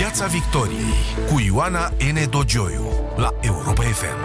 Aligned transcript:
Piața 0.00 0.26
Victoriei 0.26 0.94
cu 1.28 1.40
Ioana 1.46 1.88
N. 1.88 2.30
Dogioiu 2.30 2.84
la 3.16 3.34
Europa 3.40 3.82
FM. 3.82 4.20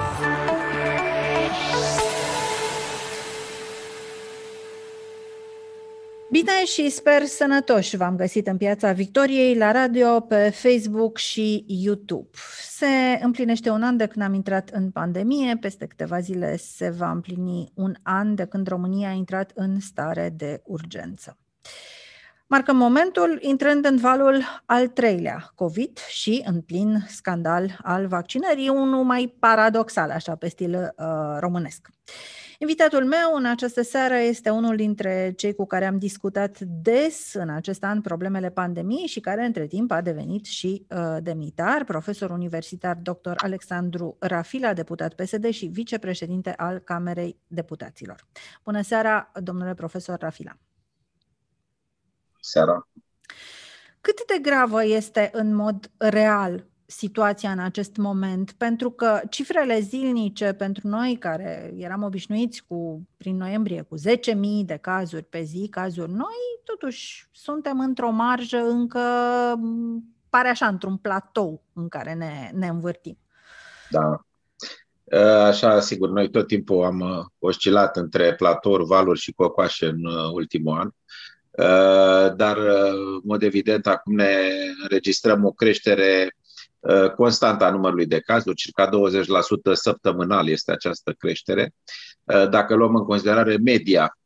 Bine 6.32 6.66
și 6.66 6.90
sper 6.90 7.26
sănătoși 7.26 7.98
v-am 7.98 8.16
găsit 8.16 8.48
în 8.48 8.58
Piața 8.58 8.92
Victoriei, 8.92 9.56
la 9.56 9.72
radio, 9.72 10.20
pe 10.20 10.50
Facebook 10.50 11.18
și 11.18 11.66
YouTube. 11.68 12.30
Se 12.70 13.20
împlinește 13.22 13.70
un 13.70 13.84
an 13.84 13.98
de 13.98 14.06
când 14.06 14.26
am 14.26 14.34
intrat 14.34 14.70
în 14.70 14.92
pandemie, 14.92 15.58
peste 15.62 15.86
câteva 15.86 16.20
zile 16.20 16.58
se 16.58 16.90
va 16.90 17.12
împlini 17.12 17.72
un 17.74 17.96
an 18.04 18.36
de 18.36 18.46
când 18.46 18.68
România 18.68 19.10
a 19.10 19.14
intrat 19.14 19.52
în 19.56 19.80
stare 19.80 20.34
de 20.36 20.62
urgență. 20.64 21.38
Marcăm 22.48 22.76
momentul 22.76 23.38
intrând 23.42 23.86
în 23.86 23.98
valul 23.98 24.44
al 24.66 24.88
treilea 24.88 25.52
COVID 25.56 25.98
și 25.98 26.44
în 26.46 26.62
plin 26.62 27.06
scandal 27.08 27.78
al 27.84 28.08
vaccinării, 28.08 28.70
unul 28.70 29.04
mai 29.04 29.36
paradoxal, 29.40 30.10
așa, 30.10 30.36
pe 30.36 30.48
stil 30.48 30.74
uh, 30.74 31.06
românesc. 31.40 31.90
Invitatul 32.60 33.06
meu 33.06 33.36
în 33.36 33.46
această 33.46 33.82
seară 33.82 34.16
este 34.16 34.50
unul 34.50 34.76
dintre 34.76 35.34
cei 35.38 35.54
cu 35.56 35.66
care 35.66 35.86
am 35.86 35.98
discutat 35.98 36.60
des 36.60 37.34
în 37.34 37.50
acest 37.50 37.84
an 37.84 38.02
problemele 38.02 38.50
pandemiei 38.50 39.08
și 39.08 39.20
care 39.20 39.46
între 39.46 39.68
timp 39.68 39.92
a 39.92 40.02
devenit 40.02 40.46
și 40.46 40.86
uh, 40.90 41.18
demnitar, 41.22 41.84
profesor 41.84 42.30
universitar 42.30 42.98
dr. 43.02 43.34
Alexandru 43.36 44.16
Rafila, 44.20 44.74
deputat 44.74 45.14
PSD 45.14 45.50
și 45.50 45.66
vicepreședinte 45.66 46.54
al 46.58 46.80
Camerei 46.80 47.40
Deputaților. 47.48 48.26
Bună 48.64 48.82
seara, 48.82 49.32
domnule 49.42 49.74
profesor 49.74 50.18
Rafila! 50.20 50.58
Seara. 52.46 52.88
Cât 54.02 54.26
de 54.26 54.40
gravă 54.42 54.86
este 54.86 55.30
în 55.34 55.56
mod 55.56 55.92
real 55.98 56.66
situația 56.86 57.52
în 57.52 57.60
acest 57.60 57.96
moment? 57.96 58.52
Pentru 58.52 58.92
că 58.92 59.22
cifrele 59.30 59.80
zilnice 59.80 60.54
pentru 60.54 60.88
noi 60.88 61.18
care 61.20 61.74
eram 61.78 62.04
obișnuiți 62.04 62.64
cu, 62.68 63.08
prin 63.18 63.38
noiembrie, 63.38 63.82
cu 63.82 63.96
10.000 63.98 64.06
de 64.66 64.78
cazuri 64.82 65.24
pe 65.24 65.42
zi, 65.42 65.68
cazuri 65.72 66.12
noi, 66.12 66.36
totuși 66.64 67.28
suntem 67.32 67.80
într-o 67.80 68.10
marjă 68.10 68.58
încă, 68.58 69.02
pare 70.30 70.48
așa, 70.48 70.68
într-un 70.68 70.98
platou 70.98 71.64
în 71.74 71.88
care 71.88 72.14
ne, 72.14 72.52
ne 72.54 72.68
învârtim. 72.68 73.18
Da. 73.90 74.26
Așa, 75.48 75.80
sigur, 75.80 76.10
noi 76.10 76.30
tot 76.30 76.48
timpul 76.48 76.84
am 76.84 77.00
uh, 77.00 77.26
oscilat 77.40 77.98
între 77.98 78.36
platouri, 78.36 78.86
valuri 78.86 79.20
și 79.20 79.32
cocoașe 79.32 79.86
în 79.86 80.06
uh, 80.06 80.32
ultimul 80.34 80.78
an. 80.78 80.88
Uh, 80.88 80.94
dar, 82.36 82.58
uh, 82.58 82.92
în 82.92 83.22
mod 83.24 83.44
evident, 83.44 83.88
acum 83.88 84.16
ne 84.16 84.38
înregistrăm 84.82 85.46
o 85.46 85.52
creștere 85.52 86.36
uh, 86.80 87.10
constantă 87.10 87.64
a 87.64 87.72
numărului 87.72 88.06
de 88.06 88.20
cazuri, 88.20 88.56
circa 88.56 88.90
20% 88.90 89.74
săptămânal 89.74 90.48
este 90.48 90.72
această 90.72 91.12
creștere. 91.12 91.74
Dacă 92.50 92.76
luăm 92.76 92.96
în 92.96 93.04
considerare 93.04 93.58
media, 93.58 94.18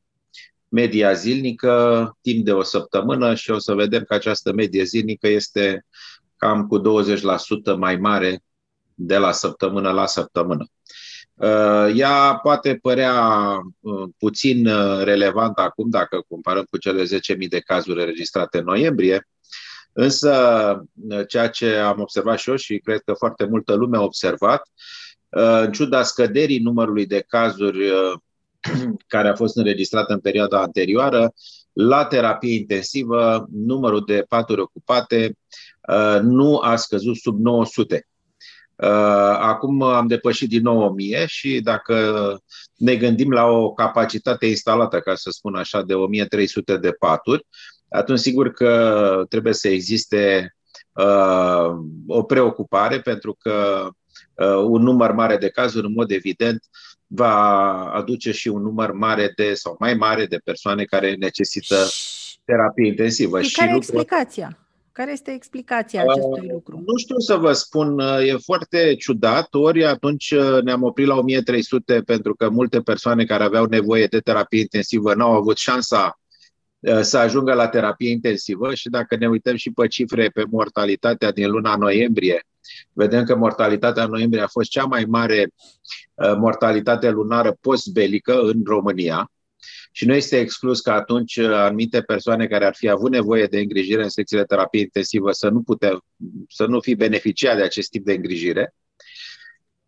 media 0.67 1.13
zilnică, 1.13 2.17
timp 2.21 2.45
de 2.45 2.51
o 2.51 2.63
săptămână 2.63 3.35
și 3.35 3.51
o 3.51 3.57
să 3.57 3.73
vedem 3.73 4.03
că 4.03 4.13
această 4.13 4.53
medie 4.53 4.83
zilnică 4.83 5.27
este 5.27 5.85
cam 6.37 6.67
cu 6.67 6.81
20% 6.81 6.81
mai 7.77 7.95
mare 7.95 8.43
de 8.93 9.17
la 9.17 9.31
săptămână 9.31 9.91
la 9.91 10.05
săptămână. 10.05 10.65
Uh, 11.39 11.91
ea 11.95 12.39
poate 12.41 12.75
părea 12.81 13.33
uh, 13.79 14.09
puțin 14.17 14.67
uh, 14.67 15.03
relevant 15.03 15.57
acum 15.57 15.89
dacă 15.89 16.25
comparăm 16.27 16.63
cu 16.69 16.77
cele 16.77 17.03
10.000 17.03 17.47
de 17.49 17.59
cazuri 17.59 17.99
înregistrate 17.99 18.57
în 18.57 18.63
noiembrie, 18.63 19.27
însă 19.93 20.33
ceea 21.27 21.49
ce 21.49 21.75
am 21.75 21.99
observat 21.99 22.39
și 22.39 22.49
eu 22.49 22.55
și 22.55 22.77
cred 22.77 23.01
că 23.05 23.13
foarte 23.13 23.45
multă 23.45 23.73
lume 23.73 23.97
a 23.97 24.01
observat, 24.01 24.61
în 25.29 25.71
ciuda 25.71 26.03
scăderii 26.03 26.59
numărului 26.59 27.05
de 27.05 27.25
cazuri 27.27 27.89
care 29.13 29.27
a 29.27 29.35
fost 29.35 29.57
înregistrat 29.57 30.09
în 30.09 30.19
perioada 30.19 30.61
anterioară, 30.61 31.33
la 31.73 32.05
terapie 32.05 32.55
intensivă, 32.55 33.47
numărul 33.51 34.03
de 34.05 34.25
paturi 34.27 34.61
ocupate 34.61 35.37
nu 36.21 36.57
a 36.57 36.75
scăzut 36.75 37.15
sub 37.15 37.39
900. 37.39 38.08
Uh, 38.81 39.35
acum 39.39 39.81
am 39.81 40.07
depășit 40.07 40.49
din 40.49 40.61
nou 40.61 40.81
1000 40.81 41.25
și 41.25 41.61
dacă 41.61 42.37
ne 42.75 42.95
gândim 42.95 43.31
la 43.31 43.45
o 43.45 43.73
capacitate 43.73 44.45
instalată, 44.45 44.99
ca 44.99 45.15
să 45.15 45.29
spun 45.29 45.55
așa, 45.55 45.81
de 45.81 45.93
1300 45.93 46.77
de 46.77 46.91
paturi, 46.91 47.45
atunci 47.89 48.19
sigur 48.19 48.51
că 48.51 49.23
trebuie 49.29 49.53
să 49.53 49.67
existe 49.67 50.55
uh, 50.91 51.69
o 52.07 52.23
preocupare 52.23 52.99
pentru 52.99 53.37
că 53.39 53.87
uh, 54.33 54.63
un 54.63 54.81
număr 54.81 55.11
mare 55.11 55.37
de 55.37 55.49
cazuri, 55.49 55.85
în 55.85 55.93
mod 55.93 56.11
evident, 56.11 56.63
va 57.07 57.83
aduce 57.91 58.31
și 58.31 58.47
un 58.47 58.61
număr 58.61 58.91
mare 58.91 59.31
de 59.35 59.53
sau 59.53 59.75
mai 59.79 59.93
mare 59.93 60.25
de 60.25 60.37
persoane 60.43 60.83
care 60.83 61.15
necesită 61.15 61.75
terapie 62.45 62.87
intensivă. 62.87 63.41
Și 63.41 63.55
care 63.55 63.71
e 63.71 63.75
explicația? 63.75 64.68
Care 64.99 65.11
este 65.11 65.31
explicația 65.31 66.01
acestui 66.01 66.45
uh, 66.45 66.51
lucru? 66.51 66.83
Nu 66.85 66.97
știu 66.97 67.17
să 67.17 67.35
vă 67.35 67.51
spun, 67.51 67.99
uh, 67.99 68.27
e 68.27 68.35
foarte 68.37 68.95
ciudat. 68.95 69.53
Ori 69.53 69.85
atunci 69.85 70.31
uh, 70.31 70.61
ne-am 70.63 70.83
oprit 70.83 71.07
la 71.07 71.15
1300 71.15 72.01
pentru 72.05 72.35
că 72.35 72.49
multe 72.49 72.79
persoane 72.81 73.25
care 73.25 73.43
aveau 73.43 73.65
nevoie 73.65 74.05
de 74.05 74.19
terapie 74.19 74.59
intensivă 74.59 75.13
n-au 75.13 75.31
avut 75.31 75.57
șansa 75.57 76.19
să 77.01 77.17
ajungă 77.17 77.53
la 77.53 77.67
terapie 77.67 78.09
intensivă 78.09 78.73
și 78.73 78.89
dacă 78.89 79.15
ne 79.15 79.27
uităm 79.27 79.55
și 79.55 79.71
pe 79.71 79.87
cifre 79.87 80.29
pe 80.29 80.43
mortalitatea 80.49 81.31
din 81.31 81.49
luna 81.49 81.75
noiembrie, 81.75 82.43
vedem 82.93 83.23
că 83.23 83.35
mortalitatea 83.35 84.03
în 84.03 84.09
noiembrie 84.09 84.41
a 84.41 84.47
fost 84.47 84.69
cea 84.69 84.85
mai 84.85 85.05
mare 85.07 85.51
mortalitate 86.37 87.09
lunară 87.09 87.57
post-belică 87.61 88.39
în 88.41 88.61
România 88.65 89.31
și 89.91 90.05
nu 90.05 90.13
este 90.13 90.39
exclus 90.39 90.81
că 90.81 90.91
atunci 90.91 91.35
uh, 91.35 91.53
anumite 91.53 92.01
persoane 92.01 92.47
care 92.47 92.65
ar 92.65 92.75
fi 92.75 92.89
avut 92.89 93.11
nevoie 93.11 93.45
de 93.45 93.59
îngrijire 93.59 94.03
în 94.03 94.09
secțiile 94.09 94.43
terapie 94.43 94.81
intensivă 94.81 95.31
să 95.31 95.49
nu, 95.49 95.61
putea, 95.61 96.05
să 96.49 96.65
nu 96.65 96.79
fi 96.79 96.95
beneficiat 96.95 97.55
de 97.55 97.63
acest 97.63 97.89
tip 97.89 98.05
de 98.05 98.13
îngrijire. 98.13 98.75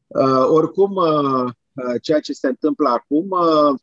Uh, 0.07 0.45
oricum, 0.47 0.95
uh, 0.95 1.51
uh, 1.73 2.01
ceea 2.01 2.19
ce 2.19 2.33
se 2.33 2.47
întâmplă 2.47 2.89
acum, 2.89 3.29
uh, 3.29 3.79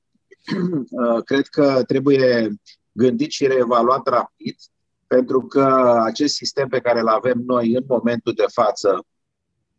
uh, 0.91 1.23
cred 1.25 1.47
că 1.47 1.83
trebuie 1.87 2.51
gândit 2.93 3.31
și 3.31 3.47
reevaluat 3.47 4.09
rapid, 4.09 4.57
pentru 5.07 5.41
că 5.41 5.97
acest 6.05 6.35
sistem 6.35 6.69
pe 6.69 6.81
care 6.81 7.01
îl 7.01 7.09
avem 7.09 7.43
noi 7.47 7.75
în 7.75 7.85
momentul 7.87 8.33
de 8.33 8.45
față, 8.53 9.07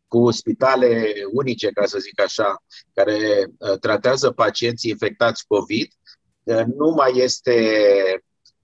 cu 0.09 0.31
spitale 0.31 1.13
unice, 1.31 1.69
ca 1.69 1.85
să 1.85 1.99
zic 1.99 2.21
așa, 2.21 2.63
care 2.93 3.17
uh, 3.57 3.79
tratează 3.79 4.31
pacienții 4.31 4.89
infectați 4.89 5.45
COVID, 5.47 5.91
nu 6.77 6.89
mai 6.89 7.11
este 7.15 7.53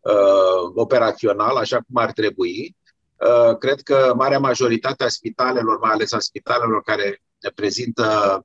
uh, 0.02 0.72
operațional 0.76 1.56
așa 1.56 1.76
cum 1.76 1.96
ar 2.04 2.12
trebui. 2.12 2.76
Uh, 3.16 3.58
cred 3.58 3.82
că 3.82 4.14
marea 4.18 4.40
majoritate 4.40 5.04
a 5.04 5.08
spitalelor, 5.08 5.80
mai 5.80 5.92
ales 5.92 6.12
a 6.12 6.20
spitalelor 6.20 6.82
care 6.82 7.22
prezintă 7.56 8.40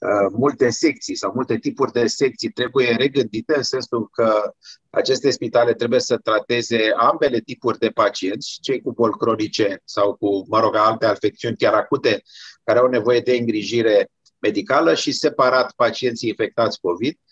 uh, 0.00 0.32
multe 0.32 0.70
secții 0.70 1.14
sau 1.14 1.32
multe 1.34 1.58
tipuri 1.58 1.92
de 1.92 2.06
secții, 2.06 2.50
trebuie 2.50 2.96
regândite 2.98 3.56
în 3.56 3.62
sensul 3.62 4.08
că 4.12 4.54
aceste 4.90 5.30
spitale 5.30 5.74
trebuie 5.74 6.00
să 6.00 6.16
trateze 6.16 6.92
ambele 6.96 7.38
tipuri 7.38 7.78
de 7.78 7.88
pacienți, 7.88 8.58
cei 8.60 8.80
cu 8.80 8.92
boli 8.92 9.12
cronice 9.18 9.82
sau 9.84 10.14
cu, 10.14 10.44
mă 10.48 10.60
rog, 10.60 10.76
alte 10.76 11.06
afecțiuni 11.06 11.56
chiar 11.56 11.74
acute, 11.74 12.22
care 12.64 12.78
au 12.78 12.86
nevoie 12.86 13.20
de 13.20 13.36
îngrijire 13.36 14.10
medicală 14.38 14.94
și 14.94 15.12
separat 15.12 15.72
pacienții 15.72 16.28
infectați 16.28 16.80
COVID 16.80 17.14
Uh, 17.14 17.29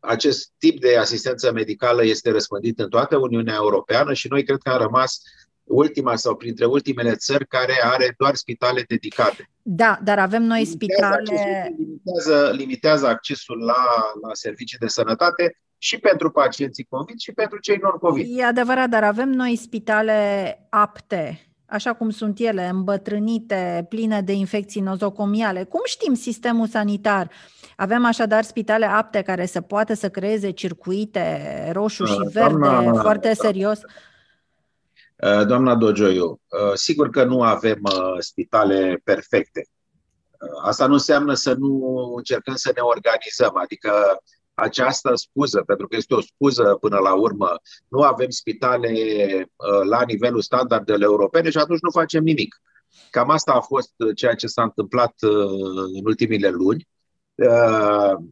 acest 0.00 0.52
tip 0.58 0.80
de 0.80 0.96
asistență 0.96 1.52
medicală 1.52 2.04
este 2.04 2.30
răspândit 2.30 2.78
în 2.78 2.88
toată 2.88 3.16
Uniunea 3.16 3.54
Europeană 3.54 4.12
și 4.12 4.28
noi 4.28 4.44
cred 4.44 4.58
că 4.62 4.70
am 4.70 4.78
rămas 4.78 5.20
ultima 5.64 6.16
sau 6.16 6.36
printre 6.36 6.64
ultimele 6.64 7.14
țări 7.14 7.46
care 7.46 7.72
are 7.82 8.14
doar 8.18 8.34
spitale 8.34 8.84
dedicate. 8.88 9.50
Da, 9.62 9.98
dar 10.04 10.18
avem 10.18 10.42
noi 10.42 10.64
spitale. 10.64 11.14
Accesul, 11.14 11.74
limitează, 11.78 12.52
limitează 12.56 13.06
accesul 13.06 13.58
la, 13.58 13.84
la 14.22 14.28
servicii 14.32 14.78
de 14.78 14.86
sănătate 14.86 15.56
și 15.78 15.98
pentru 15.98 16.30
pacienții 16.30 16.84
COVID 16.84 17.18
și 17.18 17.32
pentru 17.32 17.58
cei 17.58 17.78
non-COVID. 17.82 18.38
E 18.38 18.44
adevărat, 18.44 18.88
dar 18.88 19.04
avem 19.04 19.28
noi 19.28 19.56
spitale 19.56 20.58
apte 20.70 21.51
așa 21.72 21.92
cum 21.92 22.10
sunt 22.10 22.38
ele, 22.38 22.68
îmbătrânite, 22.68 23.86
pline 23.88 24.20
de 24.20 24.32
infecții 24.32 24.80
nozocomiale. 24.80 25.64
Cum 25.64 25.80
știm 25.84 26.14
sistemul 26.14 26.66
sanitar? 26.66 27.30
Avem 27.76 28.04
așadar 28.04 28.42
spitale 28.42 28.86
apte 28.86 29.22
care 29.22 29.46
să 29.46 29.60
poată 29.60 29.94
să 29.94 30.08
creeze 30.08 30.50
circuite 30.50 31.70
roșu 31.72 32.04
și 32.04 32.18
verde 32.32 32.58
doamna, 32.58 33.00
foarte 33.00 33.34
serios? 33.34 33.80
Uh, 35.16 35.46
doamna 35.46 35.74
Dogioiu, 35.74 36.30
uh, 36.30 36.74
sigur 36.74 37.10
că 37.10 37.24
nu 37.24 37.42
avem 37.42 37.78
uh, 37.82 38.16
spitale 38.18 39.00
perfecte. 39.04 39.66
Asta 40.62 40.86
nu 40.86 40.92
înseamnă 40.92 41.34
să 41.34 41.54
nu 41.58 42.12
încercăm 42.16 42.54
să 42.54 42.72
ne 42.74 42.80
organizăm, 42.80 43.56
adică 43.56 43.92
această 44.62 45.14
scuză, 45.14 45.62
pentru 45.66 45.88
că 45.88 45.96
este 45.96 46.14
o 46.14 46.20
scuză 46.20 46.76
până 46.80 46.98
la 46.98 47.14
urmă, 47.14 47.50
nu 47.88 48.00
avem 48.00 48.30
spitale 48.30 48.88
uh, 48.90 49.86
la 49.88 50.02
nivelul 50.06 50.40
standardelor 50.40 51.10
europene 51.10 51.50
și 51.50 51.58
atunci 51.58 51.80
nu 51.80 51.90
facem 51.90 52.22
nimic. 52.22 52.60
Cam 53.10 53.30
asta 53.30 53.52
a 53.52 53.60
fost 53.60 53.92
ceea 54.14 54.34
ce 54.34 54.46
s-a 54.46 54.62
întâmplat 54.62 55.14
în 55.94 56.04
ultimile 56.04 56.48
luni. 56.48 56.88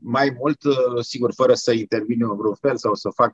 Mai 0.02 0.36
mult, 0.38 0.58
sigur, 1.00 1.32
fără 1.34 1.54
să 1.54 1.72
intervin 1.72 2.22
în 2.22 2.36
vreun 2.36 2.54
fel 2.54 2.76
sau 2.76 2.94
să 2.94 3.08
fac 3.14 3.32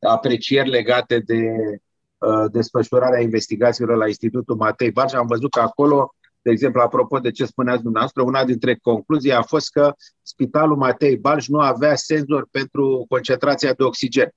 aprecieri 0.00 0.68
legate 0.68 1.18
de 1.18 1.40
desfășurarea 2.50 3.20
investigațiilor 3.20 3.96
la 3.96 4.06
Institutul 4.06 4.56
Matei 4.56 4.90
Barja, 4.90 5.18
am 5.18 5.26
văzut 5.26 5.50
că 5.50 5.60
acolo 5.60 6.14
de 6.44 6.50
exemplu, 6.50 6.80
apropo 6.80 7.18
de 7.18 7.30
ce 7.30 7.44
spuneați 7.44 7.82
dumneavoastră, 7.82 8.22
una 8.22 8.44
dintre 8.44 8.78
concluzii 8.82 9.32
a 9.32 9.42
fost 9.42 9.70
că 9.70 9.94
Spitalul 10.22 10.76
Matei 10.76 11.16
Balș 11.16 11.46
nu 11.46 11.58
avea 11.58 11.94
senzor 11.94 12.48
pentru 12.50 13.04
concentrația 13.08 13.72
de 13.72 13.82
oxigen. 13.82 14.30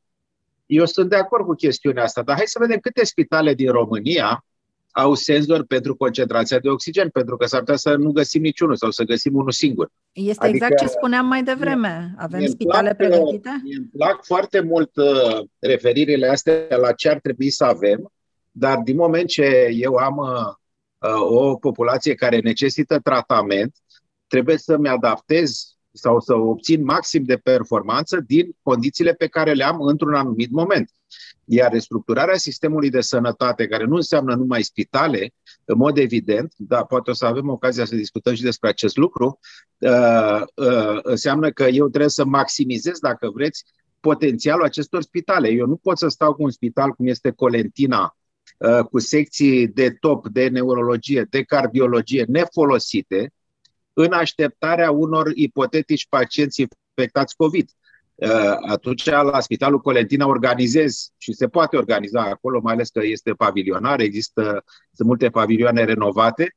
Eu 0.65 0.85
sunt 0.85 1.09
de 1.09 1.15
acord 1.15 1.45
cu 1.45 1.53
chestiunea 1.53 2.03
asta, 2.03 2.21
dar 2.21 2.35
hai 2.35 2.45
să 2.47 2.59
vedem 2.59 2.77
câte 2.77 3.05
spitale 3.05 3.53
din 3.53 3.71
România 3.71 4.45
au 4.91 5.13
senzor 5.13 5.65
pentru 5.65 5.95
concentrația 5.95 6.59
de 6.59 6.69
oxigen, 6.69 7.09
pentru 7.09 7.37
că 7.37 7.45
s-ar 7.45 7.59
putea 7.59 7.75
să 7.75 7.95
nu 7.95 8.11
găsim 8.11 8.41
niciunul 8.41 8.75
sau 8.75 8.91
să 8.91 9.03
găsim 9.03 9.35
unul 9.35 9.51
singur. 9.51 9.91
Este 10.11 10.45
adică, 10.45 10.65
exact 10.65 10.81
ce 10.81 10.97
spuneam 10.97 11.25
mai 11.25 11.43
devreme. 11.43 12.13
Avem 12.17 12.45
spitale 12.45 12.95
plac, 12.95 13.09
pregătite? 13.09 13.49
Îmi 13.77 13.89
plac 13.97 14.25
foarte 14.25 14.59
mult 14.59 14.95
uh, 14.95 15.39
referirile 15.59 16.27
astea 16.27 16.77
la 16.77 16.91
ce 16.91 17.09
ar 17.09 17.19
trebui 17.19 17.49
să 17.49 17.63
avem, 17.63 18.11
dar 18.51 18.77
din 18.77 18.95
moment 18.95 19.27
ce 19.27 19.69
eu 19.71 19.95
am 19.95 20.17
uh, 20.17 20.27
Uh, 20.27 20.53
o 21.29 21.55
populație 21.55 22.13
care 22.15 22.39
necesită 22.39 22.99
tratament, 22.99 23.75
trebuie 24.27 24.57
să-mi 24.57 24.87
adaptez 24.87 25.77
sau 25.91 26.19
să 26.19 26.33
obțin 26.33 26.83
maxim 26.83 27.23
de 27.23 27.37
performanță 27.37 28.19
din 28.19 28.55
condițiile 28.61 29.13
pe 29.13 29.27
care 29.27 29.53
le 29.53 29.63
am 29.63 29.81
într-un 29.81 30.13
anumit 30.13 30.51
moment. 30.51 30.91
Iar 31.45 31.71
restructurarea 31.71 32.37
sistemului 32.37 32.89
de 32.89 33.01
sănătate, 33.01 33.67
care 33.67 33.83
nu 33.83 33.95
înseamnă 33.95 34.35
numai 34.35 34.61
spitale, 34.61 35.33
în 35.65 35.77
mod 35.77 35.97
evident, 35.97 36.53
dar 36.57 36.85
poate 36.85 37.09
o 37.09 37.13
să 37.13 37.25
avem 37.25 37.49
ocazia 37.49 37.85
să 37.85 37.95
discutăm 37.95 38.33
și 38.33 38.41
despre 38.41 38.69
acest 38.69 38.97
lucru, 38.97 39.39
uh, 39.77 40.41
uh, 40.55 40.99
înseamnă 41.01 41.51
că 41.51 41.63
eu 41.63 41.87
trebuie 41.87 42.09
să 42.09 42.25
maximizez, 42.25 42.99
dacă 42.99 43.29
vreți, 43.33 43.63
potențialul 43.99 44.63
acestor 44.63 45.01
spitale. 45.01 45.49
Eu 45.49 45.65
nu 45.65 45.75
pot 45.75 45.97
să 45.97 46.07
stau 46.07 46.33
cu 46.33 46.43
un 46.43 46.51
spital 46.51 46.91
cum 46.91 47.07
este 47.07 47.31
Colentina, 47.31 48.01
Uh, 48.01 48.16
cu 48.91 48.99
secții 48.99 49.67
de 49.67 49.89
top 49.89 50.27
de 50.27 50.47
neurologie, 50.47 51.27
de 51.29 51.43
cardiologie 51.43 52.25
nefolosite, 52.27 53.31
în 53.93 54.11
așteptarea 54.11 54.91
unor 54.91 55.31
ipotetici 55.35 56.07
pacienți 56.09 56.67
infectați 56.95 57.35
COVID. 57.35 57.69
Uh, 58.15 58.29
atunci 58.67 59.05
la 59.05 59.39
Spitalul 59.39 59.79
Colentina 59.79 60.27
organizez 60.27 61.09
și 61.17 61.33
se 61.33 61.47
poate 61.47 61.77
organiza 61.77 62.21
acolo, 62.21 62.59
mai 62.63 62.73
ales 62.73 62.89
că 62.89 63.03
este 63.03 63.31
pavilionar, 63.31 63.99
există, 63.99 64.63
sunt 64.93 65.07
multe 65.07 65.29
pavilioane 65.29 65.83
renovate, 65.83 66.55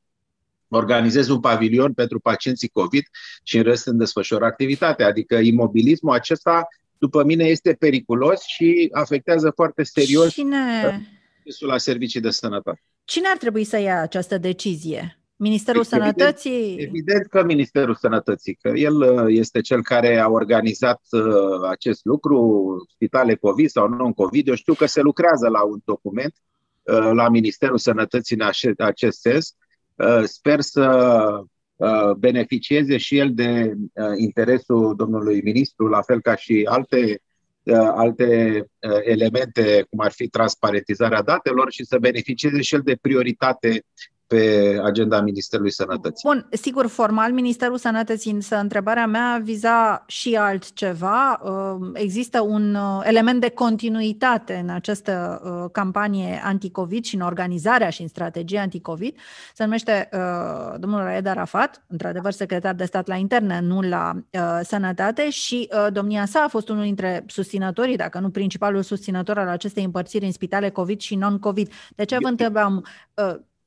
organizez 0.69 1.29
un 1.29 1.41
pavilion 1.41 1.93
pentru 1.93 2.21
pacienții 2.21 2.69
COVID 2.69 3.05
și 3.43 3.57
în 3.57 3.63
rest 3.63 3.87
în 3.87 3.97
desfășor 3.97 4.43
activitatea. 4.43 5.07
Adică 5.07 5.37
imobilismul 5.37 6.15
acesta, 6.15 6.67
după 6.99 7.25
mine, 7.25 7.45
este 7.45 7.73
periculos 7.73 8.41
și 8.43 8.89
afectează 8.93 9.53
foarte 9.55 9.83
serios 9.83 10.33
Cine, 10.33 11.09
accesul 11.51 11.69
la 11.69 11.79
servicii 11.79 12.21
de 12.21 12.31
sănătate. 12.31 12.83
Cine 13.05 13.29
ar 13.29 13.37
trebui 13.37 13.65
să 13.65 13.79
ia 13.79 14.01
această 14.01 14.39
decizie? 14.39 15.15
Ministerul 15.37 15.85
evident, 15.93 16.17
Sănătății? 16.17 16.77
Evident 16.79 17.27
că 17.27 17.45
Ministerul 17.45 17.95
Sănătății, 17.95 18.55
că 18.55 18.69
el 18.69 18.95
uh, 18.95 19.25
este 19.27 19.61
cel 19.61 19.83
care 19.83 20.19
a 20.19 20.29
organizat 20.29 21.01
uh, 21.11 21.69
acest 21.71 22.05
lucru, 22.05 22.39
spitale 22.95 23.35
COVID 23.35 23.69
sau 23.69 23.89
non-COVID. 23.89 24.49
Eu 24.49 24.55
știu 24.55 24.75
că 24.75 24.87
se 24.87 25.01
lucrează 25.01 25.49
la 25.49 25.63
un 25.63 25.79
document 25.85 26.35
uh, 26.83 27.11
la 27.13 27.29
Ministerul 27.29 27.79
Sănătății 27.79 28.37
în 28.37 28.85
acest 28.85 29.21
sens. 29.21 29.55
Sper 30.25 30.61
să 30.61 31.45
beneficieze 32.19 32.97
și 32.97 33.19
el 33.19 33.35
de 33.35 33.75
interesul 34.17 34.95
domnului 34.97 35.41
ministru, 35.43 35.87
la 35.87 36.03
fel 36.03 36.21
ca 36.21 36.35
și 36.37 36.67
alte 36.71 36.99
Uh, 37.07 37.29
alte 37.95 38.59
uh, 38.59 38.99
elemente, 39.03 39.87
cum 39.91 40.01
ar 40.01 40.13
fi 40.13 40.29
transparentizarea 40.29 41.23
datelor 41.23 41.73
și 41.73 41.85
să 41.85 41.99
beneficieze 41.99 42.61
și 42.61 42.75
el 42.75 42.81
de 42.81 42.99
prioritate 43.01 43.85
pe 44.31 44.81
agenda 44.85 45.21
Ministerului 45.21 45.73
Sănătății. 45.73 46.29
Bun, 46.29 46.49
sigur, 46.51 46.87
formal 46.87 47.33
Ministerul 47.33 47.77
Sănătății, 47.77 48.33
însă 48.33 48.57
întrebarea 48.57 49.07
mea 49.07 49.41
viza 49.43 50.05
și 50.07 50.37
altceva. 50.37 51.41
Uh, 51.43 51.91
există 51.93 52.41
un 52.41 52.77
element 53.03 53.41
de 53.41 53.49
continuitate 53.49 54.61
în 54.63 54.69
această 54.69 55.41
campanie 55.73 56.41
anticovid 56.45 57.05
și 57.05 57.15
în 57.15 57.21
organizarea 57.21 57.91
și 57.91 58.03
în 58.03 58.09
strategia 58.09 58.61
anticovid. 58.61 59.17
Se 59.55 59.65
numește 59.65 60.09
domnul 60.79 61.01
Raed 61.01 61.27
Arafat, 61.27 61.85
într-adevăr 61.87 62.33
secretar 62.33 62.75
de 62.75 62.85
stat 62.85 63.07
la 63.07 63.15
interne, 63.15 63.61
nu 63.61 63.81
la 63.81 64.17
sănătate 64.63 65.31
și 65.31 65.69
domnia 65.93 66.27
sa 66.27 66.41
a 66.41 66.49
fost 66.49 66.69
unul 66.69 66.83
dintre 66.83 67.25
susținătorii, 67.27 67.97
dacă 67.97 68.19
nu 68.19 68.31
principalul 68.31 68.83
susținător 68.83 69.39
al 69.39 69.49
acestei 69.49 69.85
împărțiri 69.85 70.25
în 70.25 70.33
spitale 70.33 70.71
COVID 70.71 71.01
și 71.01 71.15
non-COVID. 71.15 71.73
De 71.97 72.05
ce 72.05 72.17
vă 72.21 72.29
întrebam 72.29 72.85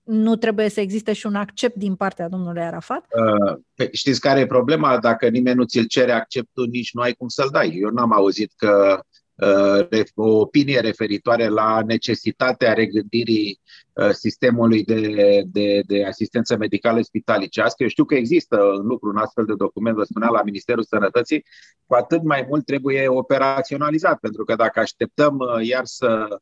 nu 0.04 0.36
trebuie 0.36 0.70
să 0.70 0.82
existe 0.82 1.14
și 1.14 1.26
un 1.26 1.36
accept 1.36 1.76
din 1.76 1.96
partea 1.96 2.30
domnului 2.30 2.62
Arafat? 2.62 3.06
Uh, 3.10 3.58
păi 3.76 3.90
știți 3.92 4.20
care 4.20 4.40
e 4.40 4.46
problema? 4.46 5.00
Dacă 5.00 5.28
nimeni 5.28 5.56
nu 5.56 5.64
ți-l 5.64 5.86
cere 5.86 6.12
acceptul, 6.12 6.68
nici 6.72 6.94
nu 6.94 7.02
ai 7.02 7.14
cum 7.14 7.28
să-l 7.28 7.50
dai. 7.52 7.78
Eu 7.82 7.90
n-am 7.90 8.14
auzit 8.14 8.52
că 8.56 9.00
uh, 9.36 10.02
o 10.16 10.40
opinie 10.40 10.80
referitoare 10.80 11.48
la 11.48 11.82
necesitatea 11.86 12.74
regândirii 12.74 13.60
uh, 13.94 14.10
sistemului 14.10 14.84
de, 14.84 15.44
de, 15.46 15.82
de 15.86 16.06
asistență 16.06 16.58
medicală 16.58 17.02
spitalicească. 17.02 17.84
Eu 17.84 17.90
știu 17.90 18.06
că 18.06 18.16
există 18.16 18.58
în 18.78 18.86
lucru 18.86 19.10
un 19.10 19.18
astfel 19.18 19.46
de 19.46 19.56
document, 19.56 19.96
vă 19.96 20.04
spunea, 20.04 20.30
la 20.30 20.44
Ministerul 20.44 20.84
Sănătății, 20.84 21.46
cu 21.86 21.94
atât 21.94 22.24
mai 22.24 22.46
mult 22.48 22.66
trebuie 22.66 23.08
operaționalizat, 23.08 24.20
pentru 24.20 24.44
că 24.44 24.56
dacă 24.56 24.80
așteptăm 24.80 25.38
uh, 25.38 25.68
iar 25.68 25.86
să 25.86 26.28
Uh, 26.30 26.38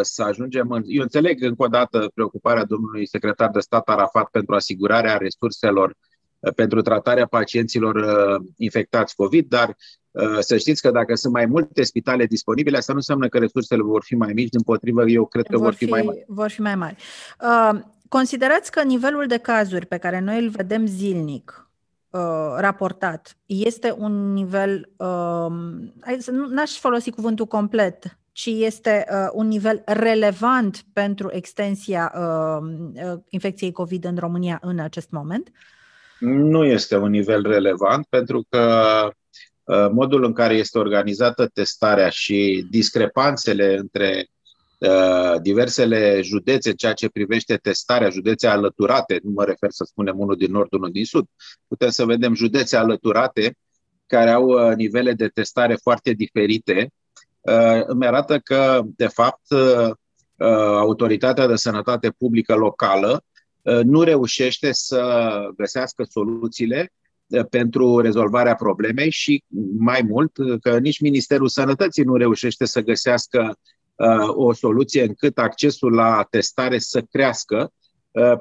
să 0.00 0.22
ajungem 0.22 0.70
în... 0.70 0.82
Eu 0.86 1.02
înțeleg 1.02 1.42
încă 1.42 1.62
o 1.62 1.66
dată 1.66 2.10
preocuparea 2.14 2.64
domnului 2.64 3.06
secretar 3.06 3.50
de 3.50 3.60
stat 3.60 3.88
Arafat 3.88 4.28
pentru 4.30 4.54
asigurarea 4.54 5.16
resurselor 5.16 5.94
uh, 6.38 6.52
pentru 6.54 6.82
tratarea 6.82 7.26
pacienților 7.26 7.94
uh, 7.94 8.46
infectați 8.56 9.14
COVID, 9.14 9.48
dar 9.48 9.76
să 10.40 10.56
știți 10.56 10.82
că 10.82 10.90
dacă 10.90 11.14
sunt 11.14 11.32
mai 11.32 11.46
multe 11.46 11.82
spitale 11.82 12.26
disponibile, 12.26 12.76
asta 12.76 12.92
nu 12.92 12.98
înseamnă 12.98 13.28
că 13.28 13.38
resursele 13.38 13.82
vor 13.82 14.02
fi 14.04 14.14
mai 14.14 14.32
mici, 14.32 14.48
din 14.48 14.62
potrivă, 14.62 15.08
eu 15.08 15.26
cred 15.26 15.46
că 15.46 15.56
vor, 15.56 15.64
vor 15.64 15.72
fi, 15.72 15.84
fi 15.84 15.90
mai 15.90 16.02
mari. 16.02 16.24
Vor 16.26 16.50
fi 16.50 16.60
mai 16.60 16.74
mari. 16.74 16.96
Considerați 18.08 18.70
că 18.70 18.82
nivelul 18.82 19.26
de 19.26 19.36
cazuri 19.36 19.86
pe 19.86 19.96
care 19.96 20.20
noi 20.20 20.42
îl 20.42 20.48
vedem 20.48 20.86
zilnic, 20.86 21.70
raportat, 22.56 23.36
este 23.46 23.94
un 23.98 24.32
nivel, 24.32 24.90
nu 26.30 26.46
n-aș 26.48 26.78
folosi 26.78 27.10
cuvântul 27.10 27.46
complet, 27.46 28.18
ci 28.40 28.46
este 28.46 29.04
uh, 29.10 29.28
un 29.32 29.46
nivel 29.46 29.82
relevant 29.86 30.84
pentru 30.92 31.30
extensia 31.32 32.12
uh, 32.14 32.68
uh, 33.04 33.20
infecției 33.28 33.72
COVID 33.72 34.04
în 34.04 34.16
România 34.16 34.58
în 34.62 34.78
acest 34.78 35.10
moment? 35.10 35.50
Nu 36.20 36.64
este 36.64 36.96
un 36.96 37.10
nivel 37.10 37.42
relevant 37.42 38.06
pentru 38.08 38.46
că 38.48 38.64
uh, 39.64 39.88
modul 39.92 40.24
în 40.24 40.32
care 40.32 40.54
este 40.54 40.78
organizată 40.78 41.46
testarea 41.46 42.08
și 42.08 42.66
discrepanțele 42.70 43.76
între 43.76 44.26
uh, 44.78 45.40
diversele 45.42 46.20
județe, 46.22 46.72
ceea 46.72 46.92
ce 46.92 47.08
privește 47.08 47.56
testarea, 47.56 48.10
județe 48.10 48.46
alăturate, 48.46 49.20
nu 49.22 49.30
mă 49.30 49.44
refer 49.44 49.70
să 49.70 49.84
spunem 49.86 50.18
unul 50.18 50.36
din 50.36 50.50
nord, 50.52 50.72
unul 50.72 50.90
din 50.90 51.04
sud, 51.04 51.26
putem 51.68 51.88
să 51.90 52.04
vedem 52.04 52.34
județe 52.34 52.76
alăturate 52.76 53.56
care 54.06 54.30
au 54.30 54.44
uh, 54.44 54.74
nivele 54.76 55.12
de 55.12 55.28
testare 55.28 55.74
foarte 55.74 56.12
diferite 56.12 56.74
Uh, 56.82 56.99
îmi 57.86 58.06
arată 58.06 58.38
că, 58.38 58.82
de 58.96 59.06
fapt, 59.06 59.50
uh, 59.50 59.90
uh, 60.36 60.76
Autoritatea 60.78 61.46
de 61.46 61.56
Sănătate 61.56 62.10
Publică 62.18 62.54
locală 62.54 63.24
nu 63.82 64.02
reușește 64.02 64.72
să 64.72 65.30
găsească 65.56 66.02
soluțiile 66.02 66.92
pentru 67.50 67.98
rezolvarea 67.98 68.54
problemei 68.54 69.10
și, 69.10 69.44
mai 69.78 70.02
mult, 70.08 70.32
că 70.60 70.78
nici 70.78 71.00
Ministerul 71.00 71.48
Sănătății 71.48 72.02
nu 72.02 72.16
reușește 72.16 72.64
să 72.64 72.80
găsească 72.80 73.58
o 74.26 74.52
soluție 74.52 75.02
încât 75.02 75.38
accesul 75.38 75.94
la 75.94 76.26
testare 76.30 76.78
să 76.78 77.00
crească, 77.10 77.72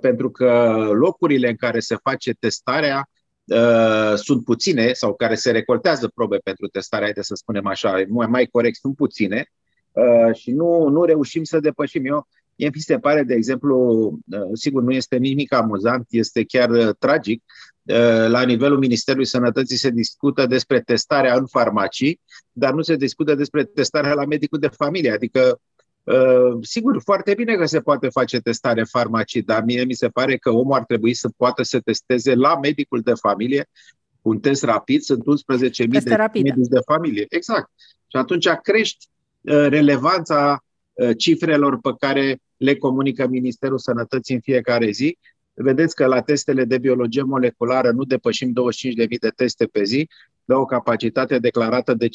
pentru 0.01 0.31
că 0.31 0.77
locurile 0.93 1.49
în 1.49 1.55
care 1.55 1.79
se 1.79 1.95
face 2.03 2.33
testarea 2.33 3.09
uh, 3.49 4.13
sunt 4.15 4.43
puține 4.43 4.93
sau 4.93 5.15
care 5.15 5.35
se 5.35 5.51
recoltează 5.51 6.07
probe 6.07 6.37
pentru 6.37 6.67
testare, 6.67 7.03
haideți 7.03 7.27
să 7.27 7.35
spunem 7.35 7.65
așa, 7.65 8.03
mai, 8.07 8.27
mai 8.27 8.45
corect, 8.45 8.75
sunt 8.75 8.95
puține 8.95 9.51
uh, 9.91 10.35
și 10.35 10.51
nu, 10.51 10.87
nu 10.87 11.03
reușim 11.03 11.43
să 11.43 11.59
depășim. 11.59 12.05
Eu, 12.05 12.27
mi 12.55 12.81
se 12.81 12.99
pare, 12.99 13.23
de 13.23 13.33
exemplu, 13.33 13.77
uh, 14.31 14.41
sigur 14.53 14.83
nu 14.83 14.91
este 14.91 15.17
nimic 15.17 15.53
amuzant, 15.53 16.05
este 16.09 16.43
chiar 16.43 16.69
uh, 16.69 16.89
tragic, 16.99 17.43
la 18.27 18.43
nivelul 18.43 18.77
Ministerului 18.77 19.25
Sănătății 19.25 19.77
se 19.77 19.89
discută 19.89 20.45
despre 20.45 20.81
testarea 20.81 21.35
în 21.35 21.45
farmacii, 21.45 22.19
dar 22.51 22.73
nu 22.73 22.81
se 22.81 22.95
discută 22.95 23.35
despre 23.35 23.63
testarea 23.63 24.13
la 24.13 24.25
medicul 24.25 24.59
de 24.59 24.67
familie. 24.67 25.11
Adică, 25.11 25.59
sigur, 26.61 27.01
foarte 27.01 27.33
bine 27.33 27.55
că 27.55 27.65
se 27.65 27.79
poate 27.79 28.09
face 28.09 28.39
testare 28.39 28.79
în 28.79 28.85
farmacii, 28.85 29.41
dar 29.41 29.63
mie 29.63 29.83
mi 29.83 29.93
se 29.93 30.07
pare 30.07 30.37
că 30.37 30.49
omul 30.49 30.73
ar 30.73 30.83
trebui 30.83 31.13
să 31.13 31.29
poată 31.37 31.63
să 31.63 31.79
testeze 31.79 32.35
la 32.35 32.59
medicul 32.59 33.01
de 33.01 33.13
familie 33.13 33.69
un 34.21 34.39
test 34.39 34.63
rapid, 34.63 35.01
sunt 35.01 35.23
11.000 35.23 36.03
de 36.03 36.27
medici 36.33 36.67
de 36.67 36.79
familie. 36.85 37.25
Exact. 37.29 37.71
Și 38.07 38.17
atunci 38.17 38.47
crești 38.47 39.07
relevanța 39.43 40.63
cifrelor 41.17 41.79
pe 41.79 41.93
care 41.99 42.39
le 42.57 42.75
comunică 42.75 43.27
Ministerul 43.27 43.77
Sănătății 43.77 44.35
în 44.35 44.41
fiecare 44.41 44.91
zi 44.91 45.17
Vedeți 45.61 45.95
că 45.95 46.05
la 46.05 46.21
testele 46.21 46.65
de 46.65 46.77
biologie 46.77 47.21
moleculară 47.21 47.91
nu 47.91 48.03
depășim 48.03 48.49
25.000 48.49 48.53
de 49.19 49.29
teste 49.35 49.65
pe 49.65 49.83
zi, 49.83 50.09
de 50.49 50.55
o 50.55 50.65
capacitate 50.65 51.39
declarată 51.39 51.93
de 51.93 52.07
50.000 52.07 52.11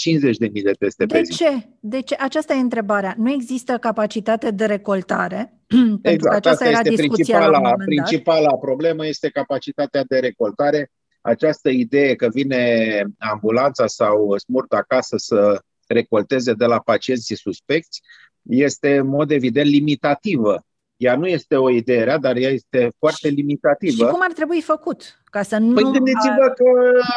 de 0.62 0.70
teste 0.78 1.04
de 1.04 1.14
pe 1.14 1.22
zi. 1.22 1.30
De 1.30 1.44
ce? 1.44 1.68
De 1.80 2.00
ce? 2.00 2.16
Aceasta 2.18 2.54
e 2.54 2.58
întrebarea. 2.58 3.14
Nu 3.18 3.30
există 3.30 3.78
capacitate 3.78 4.50
de 4.50 4.64
recoltare? 4.64 5.60
Exact, 5.66 6.00
pentru 6.08 6.28
că 6.28 6.34
aceasta 6.34 6.68
era 6.68 6.78
este 6.78 6.88
discuția 6.88 7.38
principala, 7.38 7.68
la 7.68 7.84
principala 7.84 8.48
dat. 8.50 8.58
problemă 8.58 9.06
este 9.06 9.28
capacitatea 9.28 10.04
de 10.08 10.18
recoltare. 10.18 10.90
Această 11.20 11.68
idee 11.68 12.14
că 12.14 12.28
vine 12.28 13.02
ambulanța 13.18 13.86
sau 13.86 14.36
smurt 14.38 14.72
acasă 14.72 15.16
să 15.16 15.60
recolteze 15.86 16.52
de 16.52 16.64
la 16.64 16.80
pacienții 16.80 17.36
suspecți 17.36 18.00
este 18.42 18.96
în 18.96 19.06
mod 19.06 19.30
evident 19.30 19.66
limitativă 19.66 20.64
ea 21.04 21.16
nu 21.16 21.26
este 21.26 21.56
o 21.56 21.70
idee 21.70 22.04
rea, 22.04 22.18
dar 22.18 22.36
ea 22.36 22.50
este 22.50 22.92
foarte 22.98 23.28
limitativă. 23.28 24.04
Și 24.04 24.10
cum 24.10 24.20
ar 24.22 24.32
trebui 24.32 24.60
făcut? 24.60 25.22
Ca 25.24 25.42
să 25.42 25.56
nu... 25.58 25.74
Păi 25.74 25.82
gândiți-vă 25.82 26.46
că 26.56 26.68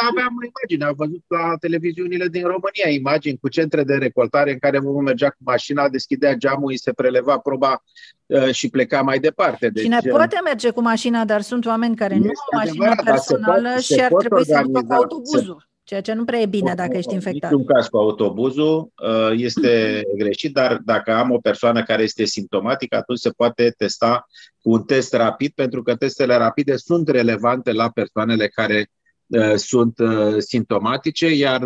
aveam 0.10 0.34
imagine, 0.51 0.86
am 0.86 0.94
văzut 0.98 1.24
la 1.27 1.56
televiziunile 1.60 2.27
din 2.27 2.41
România 2.41 2.89
imagini 2.89 3.38
cu 3.41 3.48
centre 3.48 3.84
de 3.84 3.96
recoltare 3.96 4.51
în 4.51 4.60
care 4.60 4.77
omul 4.77 5.03
mergea 5.03 5.29
cu 5.29 5.38
mașina, 5.46 5.89
deschidea 5.89 6.34
geamul, 6.34 6.70
îi 6.70 6.77
se 6.77 6.94
preleva 6.94 7.38
proba 7.38 7.84
uh, 8.25 8.51
și 8.51 8.70
pleca 8.70 9.01
mai 9.01 9.20
departe. 9.20 9.70
Deci, 9.70 9.84
Cine 9.84 10.00
uh, 10.03 10.10
poate 10.10 10.39
merge 10.44 10.70
cu 10.70 10.82
mașina, 10.82 11.25
dar 11.25 11.41
sunt 11.41 11.65
oameni 11.65 11.96
care 11.96 12.15
nu 12.15 12.29
au 12.51 12.60
mașină 12.60 12.96
personală 13.03 13.70
pot, 13.74 13.82
și 13.82 14.01
ar 14.01 14.12
trebui 14.20 14.46
să 14.46 14.62
ducă 14.65 14.82
cu 14.88 14.94
autobuzul. 14.94 15.58
Se, 15.60 15.66
Ceea 15.88 16.01
ce 16.01 16.13
nu 16.13 16.25
prea 16.25 16.39
e 16.39 16.46
bine 16.46 16.74
dacă 16.75 16.98
ești 16.98 17.13
infectat. 17.13 17.51
Niciun 17.51 17.65
caz 17.65 17.88
cu 17.88 17.98
autobuzul 17.98 18.91
uh, 19.03 19.32
este 19.36 20.01
greșit, 20.17 20.53
dar 20.53 20.82
dacă 20.86 21.13
am 21.13 21.32
o 21.32 21.38
persoană 21.38 21.84
care 21.84 22.03
este 22.03 22.25
simptomatică, 22.25 22.96
atunci 22.96 23.20
se 23.20 23.29
poate 23.29 23.74
testa 23.77 24.27
cu 24.62 24.72
un 24.72 24.84
test 24.84 25.13
rapid, 25.13 25.51
pentru 25.56 25.84
că 25.84 25.96
testele 25.96 26.36
rapide 26.36 26.75
sunt 26.75 27.10
relevante 27.10 27.72
la 27.72 27.89
persoanele 27.89 28.48
care 28.48 28.91
uh, 29.27 29.56
sunt 29.56 30.00
uh, 30.00 30.36
simptomatice, 30.38 31.36
iar 31.36 31.63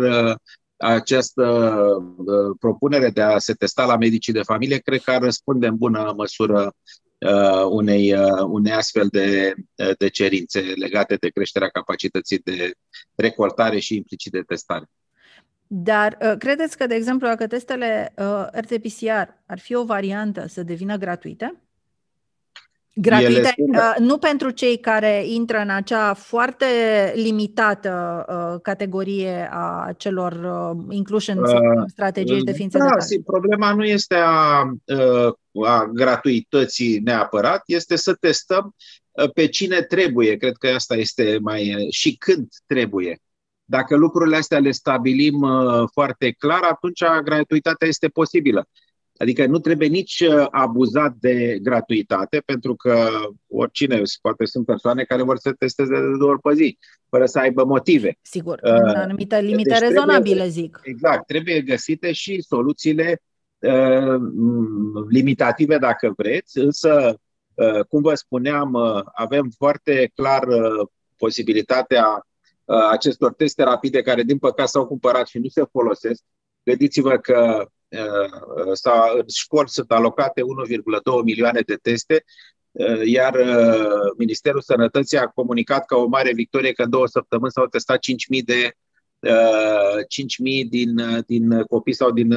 această 0.76 1.76
propunere 2.58 3.10
de 3.10 3.20
a 3.20 3.38
se 3.38 3.52
testa 3.52 3.84
la 3.84 3.96
medicii 3.96 4.32
de 4.32 4.42
familie 4.42 4.78
cred 4.78 5.00
că 5.00 5.10
ar 5.10 5.22
răspunde 5.22 5.66
în 5.66 5.76
bună 5.76 6.12
măsură 6.16 6.62
uh, 6.62 7.01
unei, 7.70 8.12
uh, 8.12 8.44
unei 8.48 8.72
astfel 8.72 9.08
de, 9.10 9.54
uh, 9.76 9.90
de 9.98 10.08
cerințe 10.08 10.60
legate 10.60 11.14
de 11.14 11.28
creșterea 11.28 11.68
capacității 11.68 12.38
de 12.38 12.70
recoltare 13.14 13.78
și 13.78 13.96
implicit 13.96 14.32
de 14.32 14.40
testare. 14.40 14.90
Dar 15.66 16.18
uh, 16.20 16.34
credeți 16.38 16.76
că, 16.76 16.86
de 16.86 16.94
exemplu, 16.94 17.26
dacă 17.26 17.46
testele 17.46 18.12
uh, 18.16 18.46
RT-PCR 18.52 19.28
ar 19.46 19.58
fi 19.58 19.74
o 19.74 19.84
variantă 19.84 20.46
să 20.48 20.62
devină 20.62 20.96
gratuite? 20.96 21.54
Gratuite, 22.94 23.54
uh, 23.56 23.94
nu 23.98 24.18
pentru 24.18 24.50
cei 24.50 24.78
care 24.78 25.22
intră 25.26 25.58
în 25.58 25.70
acea 25.70 26.14
foarte 26.14 26.66
limitată 27.14 28.24
uh, 28.28 28.60
categorie 28.62 29.48
a 29.52 29.92
celor 29.96 30.32
uh, 30.32 30.94
incluși 30.94 31.30
în 31.30 31.38
uh, 31.38 31.84
strategii 31.86 32.36
uh, 32.36 32.44
de 32.44 32.52
ființe 32.52 32.78
da, 32.78 32.84
de 32.84 33.04
si, 33.04 33.20
Problema 33.20 33.74
nu 33.74 33.84
este 33.84 34.14
a, 34.14 34.62
uh, 34.84 35.66
a 35.66 35.90
gratuității 35.92 36.98
neapărat, 36.98 37.62
este 37.66 37.96
să 37.96 38.14
testăm 38.14 38.74
uh, 39.10 39.30
pe 39.34 39.46
cine 39.46 39.82
trebuie. 39.82 40.36
Cred 40.36 40.56
că 40.56 40.68
asta 40.68 40.96
este 40.96 41.38
mai. 41.40 41.74
Uh, 41.74 41.90
și 41.90 42.16
când 42.16 42.48
trebuie. 42.66 43.20
Dacă 43.64 43.96
lucrurile 43.96 44.36
astea 44.36 44.58
le 44.58 44.70
stabilim 44.70 45.40
uh, 45.40 45.88
foarte 45.92 46.30
clar, 46.38 46.62
atunci 46.62 47.02
gratuitatea 47.24 47.88
este 47.88 48.08
posibilă. 48.08 48.68
Adică 49.22 49.46
nu 49.46 49.58
trebuie 49.58 49.88
nici 49.88 50.20
uh, 50.20 50.46
abuzat 50.50 51.14
de 51.20 51.58
gratuitate, 51.62 52.42
pentru 52.44 52.74
că 52.76 53.08
oricine, 53.48 54.02
poate 54.20 54.44
sunt 54.44 54.66
persoane 54.66 55.04
care 55.04 55.22
vor 55.22 55.36
să 55.36 55.52
testeze 55.52 55.94
de 55.94 56.16
două 56.18 56.30
ori 56.30 56.40
pe 56.40 56.54
zi, 56.54 56.78
fără 57.08 57.26
să 57.26 57.38
aibă 57.38 57.64
motive. 57.64 58.18
Sigur, 58.22 58.58
uh, 58.62 58.72
în 58.72 58.94
anumite 58.94 59.40
limite 59.40 59.68
deci 59.68 59.78
rezonabile, 59.78 60.34
trebuie, 60.34 60.48
zic. 60.48 60.80
Exact, 60.82 61.26
trebuie 61.26 61.60
găsite 61.60 62.12
și 62.12 62.40
soluțiile 62.40 63.22
uh, 63.58 64.20
limitative, 65.08 65.78
dacă 65.78 66.12
vreți, 66.16 66.58
însă, 66.58 67.20
uh, 67.54 67.84
cum 67.88 68.02
vă 68.02 68.14
spuneam, 68.14 68.72
uh, 68.72 69.00
avem 69.14 69.50
foarte 69.56 70.10
clar 70.14 70.42
uh, 70.46 70.88
posibilitatea 71.16 72.26
uh, 72.64 72.76
acestor 72.90 73.32
teste 73.32 73.62
rapide 73.62 74.02
care, 74.02 74.22
din 74.22 74.38
păcate, 74.38 74.68
s-au 74.68 74.86
cumpărat 74.86 75.26
și 75.26 75.38
nu 75.38 75.48
se 75.48 75.62
folosesc. 75.72 76.22
Gândiți-vă 76.62 77.16
că 77.16 77.64
Uh, 77.64 77.68
s-a, 78.72 79.12
în 79.16 79.24
școli 79.34 79.68
sunt 79.68 79.90
alocate 79.90 80.40
1,2 80.40 80.46
milioane 81.24 81.60
de 81.60 81.74
teste, 81.74 82.24
uh, 82.70 83.00
iar 83.04 83.34
uh, 83.34 84.12
Ministerul 84.18 84.60
Sănătății 84.60 85.18
a 85.18 85.26
comunicat 85.26 85.86
ca 85.86 85.96
o 85.96 86.06
mare 86.06 86.32
victorie 86.32 86.72
că 86.72 86.82
în 86.82 86.90
două 86.90 87.06
săptămâni 87.06 87.52
s-au 87.52 87.66
testat 87.66 87.98
5.000 88.36 88.44
de 88.44 88.70
5.000 89.28 90.68
din, 90.68 91.22
din 91.26 91.62
copii 91.62 91.94
sau 91.94 92.10
din 92.10 92.34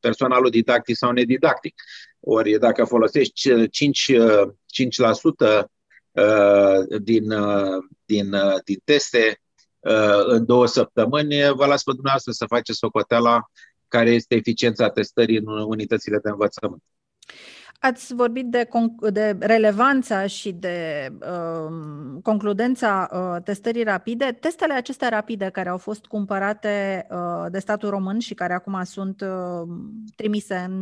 personalul 0.00 0.50
didactic 0.50 0.96
sau 0.96 1.10
nedidactic. 1.10 1.74
Ori 2.20 2.58
dacă 2.58 2.84
folosești 2.84 3.68
5, 3.68 4.12
5% 4.12 5.64
din, 6.98 7.34
din, 8.04 8.36
din 8.64 8.80
teste 8.84 9.40
în 10.26 10.44
două 10.44 10.66
săptămâni, 10.66 11.52
vă 11.54 11.66
las 11.66 11.82
pe 11.82 11.92
dumneavoastră 11.92 12.32
să 12.32 12.44
faceți 12.48 12.78
socoteala 12.78 13.40
care 13.92 14.10
este 14.10 14.34
eficiența 14.34 14.90
testării 14.90 15.36
în 15.36 15.46
unitățile 15.46 16.18
de 16.18 16.28
învățământ. 16.28 16.82
Ați 17.80 18.14
vorbit 18.14 18.46
de, 18.46 18.68
de 19.10 19.36
relevanța 19.40 20.26
și 20.26 20.52
de 20.52 21.08
uh, 21.20 21.72
concludența 22.22 23.08
uh, 23.12 23.42
testării 23.42 23.82
rapide. 23.82 24.36
Testele 24.40 24.72
acestea 24.72 25.08
rapide 25.08 25.48
care 25.48 25.68
au 25.68 25.78
fost 25.78 26.06
cumpărate 26.06 27.06
uh, 27.10 27.46
de 27.50 27.58
statul 27.58 27.90
român 27.90 28.18
și 28.18 28.34
care 28.34 28.52
acum 28.52 28.82
sunt 28.84 29.20
uh, 29.20 29.68
trimise 30.16 30.56
în 30.68 30.74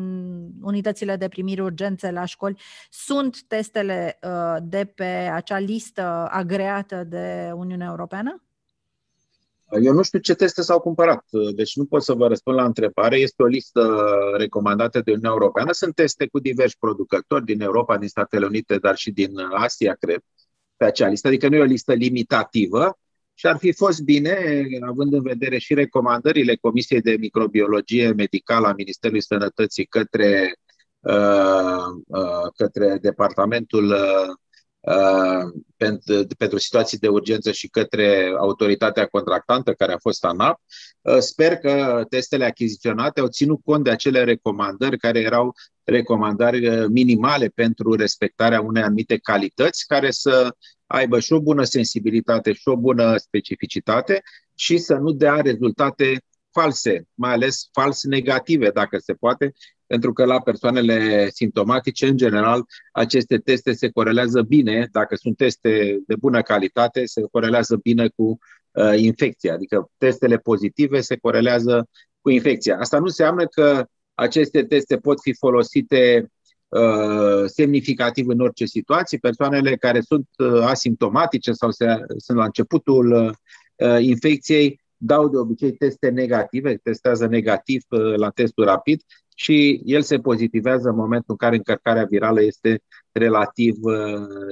unitățile 0.62 1.16
de 1.16 1.28
primire 1.28 1.62
urgențe 1.62 2.10
la 2.10 2.24
școli, 2.24 2.60
sunt 2.90 3.42
testele 3.42 4.18
uh, 4.22 4.56
de 4.62 4.84
pe 4.84 5.30
acea 5.34 5.58
listă 5.58 6.28
agreată 6.30 7.04
de 7.04 7.50
Uniunea 7.54 7.86
Europeană? 7.88 8.42
Eu 9.82 9.92
nu 9.92 10.02
știu 10.02 10.18
ce 10.18 10.34
teste 10.34 10.62
s-au 10.62 10.80
cumpărat, 10.80 11.24
deci 11.54 11.76
nu 11.76 11.84
pot 11.84 12.02
să 12.02 12.12
vă 12.12 12.26
răspund 12.26 12.56
la 12.56 12.64
întrebare. 12.64 13.16
Este 13.16 13.42
o 13.42 13.46
listă 13.46 14.04
recomandată 14.36 15.00
de 15.00 15.10
Uniunea 15.10 15.30
Europeană. 15.30 15.72
Sunt 15.72 15.94
teste 15.94 16.26
cu 16.26 16.38
diversi 16.38 16.76
producători 16.78 17.44
din 17.44 17.60
Europa, 17.60 17.98
din 17.98 18.08
Statele 18.08 18.46
Unite, 18.46 18.76
dar 18.76 18.96
și 18.96 19.10
din 19.10 19.38
Asia, 19.38 19.96
cred, 20.00 20.20
pe 20.76 20.84
acea 20.84 21.08
listă. 21.08 21.28
Adică 21.28 21.48
nu 21.48 21.56
e 21.56 21.60
o 21.60 21.64
listă 21.64 21.92
limitativă 21.92 22.98
și 23.34 23.46
ar 23.46 23.56
fi 23.56 23.72
fost 23.72 24.02
bine, 24.02 24.64
având 24.88 25.12
în 25.12 25.22
vedere 25.22 25.58
și 25.58 25.74
recomandările 25.74 26.56
Comisiei 26.56 27.00
de 27.00 27.16
Microbiologie 27.18 28.12
Medicală 28.12 28.66
a 28.66 28.74
Ministerului 28.76 29.22
Sănătății 29.22 29.86
către, 29.86 30.54
uh, 31.00 31.84
uh, 32.06 32.52
către 32.56 32.98
Departamentul 33.00 33.84
uh, 33.84 34.34
Uh, 34.34 34.49
pentru, 35.76 36.26
pentru 36.38 36.58
situații 36.58 36.98
de 36.98 37.08
urgență 37.08 37.50
și 37.52 37.68
către 37.68 38.34
autoritatea 38.38 39.06
contractantă, 39.06 39.72
care 39.72 39.92
a 39.92 39.98
fost 39.98 40.24
ANAP. 40.24 40.60
Uh, 41.00 41.18
sper 41.18 41.56
că 41.56 42.04
testele 42.08 42.44
achiziționate 42.44 43.20
au 43.20 43.26
ținut 43.26 43.60
cont 43.64 43.84
de 43.84 43.90
acele 43.90 44.24
recomandări 44.24 44.98
care 44.98 45.20
erau 45.20 45.54
recomandări 45.84 46.66
uh, 46.66 46.86
minimale 46.88 47.48
pentru 47.48 47.94
respectarea 47.94 48.60
unei 48.60 48.82
anumite 48.82 49.18
calități, 49.18 49.86
care 49.86 50.10
să 50.10 50.54
aibă 50.86 51.20
și 51.20 51.32
o 51.32 51.40
bună 51.40 51.64
sensibilitate 51.64 52.52
și 52.52 52.68
o 52.68 52.76
bună 52.76 53.16
specificitate 53.16 54.22
și 54.54 54.78
să 54.78 54.94
nu 54.94 55.12
dea 55.12 55.34
rezultate 55.34 56.22
false, 56.52 57.04
mai 57.14 57.32
ales 57.32 57.68
fals 57.72 58.04
negative, 58.04 58.70
dacă 58.70 58.98
se 58.98 59.12
poate, 59.12 59.52
pentru 59.86 60.12
că 60.12 60.24
la 60.24 60.40
persoanele 60.40 61.28
simptomatice, 61.30 62.06
în 62.06 62.16
general, 62.16 62.64
aceste 62.92 63.38
teste 63.38 63.72
se 63.72 63.90
corelează 63.90 64.42
bine, 64.42 64.88
dacă 64.92 65.14
sunt 65.16 65.36
teste 65.36 65.98
de 66.06 66.16
bună 66.16 66.42
calitate, 66.42 67.04
se 67.06 67.22
corelează 67.30 67.76
bine 67.76 68.08
cu 68.08 68.38
uh, 68.70 68.92
infecția, 68.96 69.52
adică 69.52 69.90
testele 69.98 70.36
pozitive 70.36 71.00
se 71.00 71.16
corelează 71.16 71.88
cu 72.20 72.30
infecția. 72.30 72.78
Asta 72.78 72.98
nu 72.98 73.04
înseamnă 73.04 73.46
că 73.46 73.86
aceste 74.14 74.64
teste 74.64 74.96
pot 74.96 75.20
fi 75.20 75.34
folosite 75.34 76.30
uh, 76.68 77.44
semnificativ 77.46 78.28
în 78.28 78.40
orice 78.40 78.64
situație. 78.64 79.18
Persoanele 79.18 79.76
care 79.76 80.00
sunt 80.00 80.28
uh, 80.38 80.62
asimptomatice 80.62 81.52
sau 81.52 81.70
se, 81.70 81.86
sunt 82.16 82.38
la 82.38 82.44
începutul 82.44 83.36
uh, 83.76 83.98
infecției 84.00 84.80
dau 85.02 85.28
de 85.28 85.36
obicei 85.36 85.72
teste 85.72 86.08
negative, 86.08 86.76
testează 86.76 87.26
negativ 87.26 87.82
uh, 87.88 88.16
la 88.16 88.30
testul 88.30 88.64
rapid 88.64 89.02
și 89.34 89.82
el 89.84 90.02
se 90.02 90.18
pozitivează 90.18 90.88
în 90.88 90.96
momentul 90.96 91.26
în 91.28 91.36
care 91.36 91.56
încărcarea 91.56 92.04
virală 92.04 92.42
este 92.42 92.82
relativ 93.12 93.76
uh, 93.80 93.94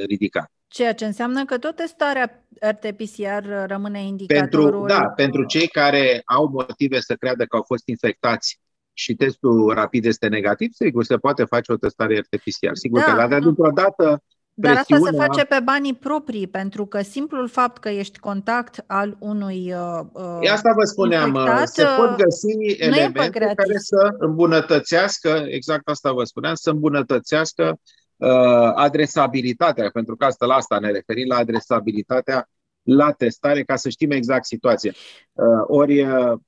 ridicată. 0.06 0.50
Ceea 0.68 0.94
ce 0.94 1.04
înseamnă 1.04 1.44
că 1.44 1.58
tot 1.58 1.76
testarea 1.76 2.46
RT-PCR 2.60 3.66
rămâne 3.66 4.02
indicatorul... 4.04 4.70
Pentru, 4.70 4.86
da, 4.86 5.08
pentru 5.08 5.44
cei 5.44 5.66
care 5.66 6.22
au 6.24 6.46
motive 6.46 7.00
să 7.00 7.14
creadă 7.14 7.44
că 7.44 7.56
au 7.56 7.62
fost 7.66 7.88
infectați 7.88 8.60
și 8.92 9.14
testul 9.14 9.72
rapid 9.74 10.04
este 10.04 10.28
negativ, 10.28 10.72
sigur, 10.72 11.04
se 11.04 11.16
poate 11.16 11.44
face 11.44 11.72
o 11.72 11.76
testare 11.76 12.18
RT-PCR. 12.18 12.72
Sigur 12.72 12.98
da, 13.00 13.04
că, 13.04 13.26
dar 13.26 13.40
dintr-o 13.40 13.70
dată 13.70 14.22
dar 14.60 14.76
asta 14.76 14.98
se 14.98 15.16
face 15.16 15.44
pe 15.44 15.60
banii 15.64 15.94
proprii, 15.94 16.46
pentru 16.46 16.86
că 16.86 17.02
simplul 17.02 17.48
fapt 17.48 17.78
că 17.78 17.88
ești 17.88 18.18
contact 18.18 18.84
al 18.86 19.16
unui 19.18 19.72
uh, 19.72 20.00
uh 20.12 20.50
Asta 20.50 20.72
vă 20.76 20.84
spuneam, 20.84 21.34
uh, 21.34 21.40
infectat, 21.40 21.68
se 21.68 21.84
pot 21.96 22.10
uh, 22.10 22.16
găsi 22.16 22.82
elemente 22.82 23.30
care 23.30 23.78
să 23.78 24.14
îmbunătățească, 24.18 25.44
exact 25.48 25.88
asta 25.88 26.12
vă 26.12 26.24
spuneam, 26.24 26.54
să 26.54 26.70
îmbunătățească 26.70 27.80
uh, 28.16 28.72
adresabilitatea, 28.74 29.90
pentru 29.92 30.16
că 30.16 30.24
asta 30.24 30.46
la 30.46 30.54
asta 30.54 30.78
ne 30.78 30.90
referim, 30.90 31.26
la 31.28 31.36
adresabilitatea 31.36 32.48
la 32.88 33.12
testare 33.12 33.62
ca 33.62 33.76
să 33.76 33.88
știm 33.88 34.10
exact 34.10 34.44
situația. 34.44 34.92
Uh, 35.32 35.46
ori 35.66 36.02
uh, 36.02 36.38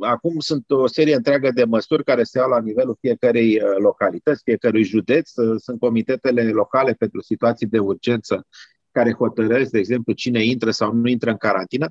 acum 0.00 0.38
sunt 0.38 0.70
o 0.70 0.86
serie 0.86 1.14
întreagă 1.14 1.50
de 1.54 1.64
măsuri 1.64 2.04
care 2.04 2.22
se 2.22 2.38
iau 2.38 2.48
la 2.48 2.60
nivelul 2.60 2.96
fiecărei 3.00 3.54
uh, 3.62 3.76
localități, 3.78 4.42
fiecărui 4.44 4.84
județ. 4.84 5.30
Sunt 5.56 5.78
comitetele 5.78 6.42
locale 6.42 6.92
pentru 6.92 7.20
situații 7.22 7.66
de 7.66 7.78
urgență 7.78 8.46
care 8.90 9.12
hotărăsc, 9.12 9.70
de 9.70 9.78
exemplu, 9.78 10.12
cine 10.12 10.44
intră 10.44 10.70
sau 10.70 10.92
nu 10.92 11.08
intră 11.08 11.30
în 11.30 11.36
carantină 11.36 11.88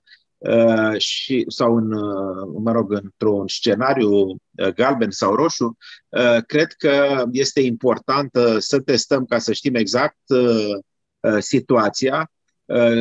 și, 0.98 1.46
sau 1.48 1.75
în, 1.75 1.88
mă 2.63 2.72
rog, 2.72 2.91
într-un 2.91 3.48
scenariu 3.48 4.38
galben 4.75 5.12
sau 5.12 5.36
roșu, 5.36 5.77
cred 6.46 6.72
că 6.77 7.24
este 7.31 7.62
important 7.62 8.29
să 8.57 8.79
testăm 8.79 9.25
ca 9.25 9.38
să 9.38 9.53
știm 9.53 9.75
exact 9.75 10.19
situația 11.39 12.19
Uh, 12.19 12.37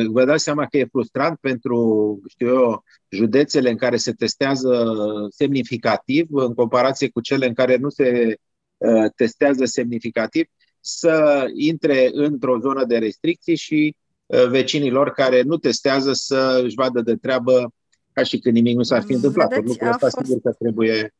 vă 0.07 0.25
dați 0.25 0.43
seama 0.43 0.65
că 0.65 0.77
e 0.77 0.85
frustrant 0.85 1.37
pentru, 1.39 2.21
știu 2.27 2.47
eu, 2.47 2.83
județele 3.09 3.69
în 3.69 3.77
care 3.77 3.97
se 3.97 4.11
testează 4.11 4.87
semnificativ 5.29 6.27
în 6.31 6.53
comparație 6.53 7.09
cu 7.09 7.21
cele 7.21 7.45
în 7.47 7.53
care 7.53 7.75
nu 7.75 7.89
se 7.89 8.37
uh, 8.77 9.11
testează 9.15 9.65
semnificativ, 9.65 10.47
să 10.79 11.45
intre 11.53 12.09
într-o 12.13 12.59
zonă 12.59 12.85
de 12.85 12.97
restricții 12.97 13.55
și 13.55 13.95
uh, 14.25 14.47
vecinilor 14.47 15.11
care 15.11 15.41
nu 15.41 15.57
testează 15.57 16.13
să 16.13 16.61
își 16.63 16.75
vadă 16.75 17.01
de 17.01 17.15
treabă 17.15 17.73
ca 18.13 18.23
și 18.23 18.39
când 18.39 18.55
nimic 18.55 18.75
nu 18.75 18.83
s-ar 18.83 19.03
fi 19.03 19.13
întâmplat. 19.13 19.49
Vedeți, 19.49 19.67
Lucrul 19.67 19.87
ăsta 19.87 20.09
fost... 20.09 20.25
sigur 20.25 20.41
că 20.41 20.51
trebuie 20.59 21.01
Uh, 21.01 21.16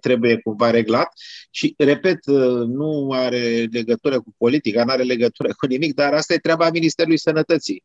trebuie 0.00 0.40
cumva 0.40 0.70
reglat 0.70 1.08
și, 1.50 1.74
repet, 1.78 2.26
uh, 2.26 2.66
nu 2.66 3.10
are 3.12 3.68
legătură 3.72 4.20
cu 4.20 4.34
politica, 4.38 4.84
nu 4.84 4.90
are 4.90 5.02
legătură 5.02 5.48
cu 5.56 5.66
nimic, 5.66 5.94
dar 5.94 6.12
asta 6.12 6.34
e 6.34 6.38
treaba 6.38 6.70
Ministerului 6.70 7.18
Sănătății. 7.18 7.84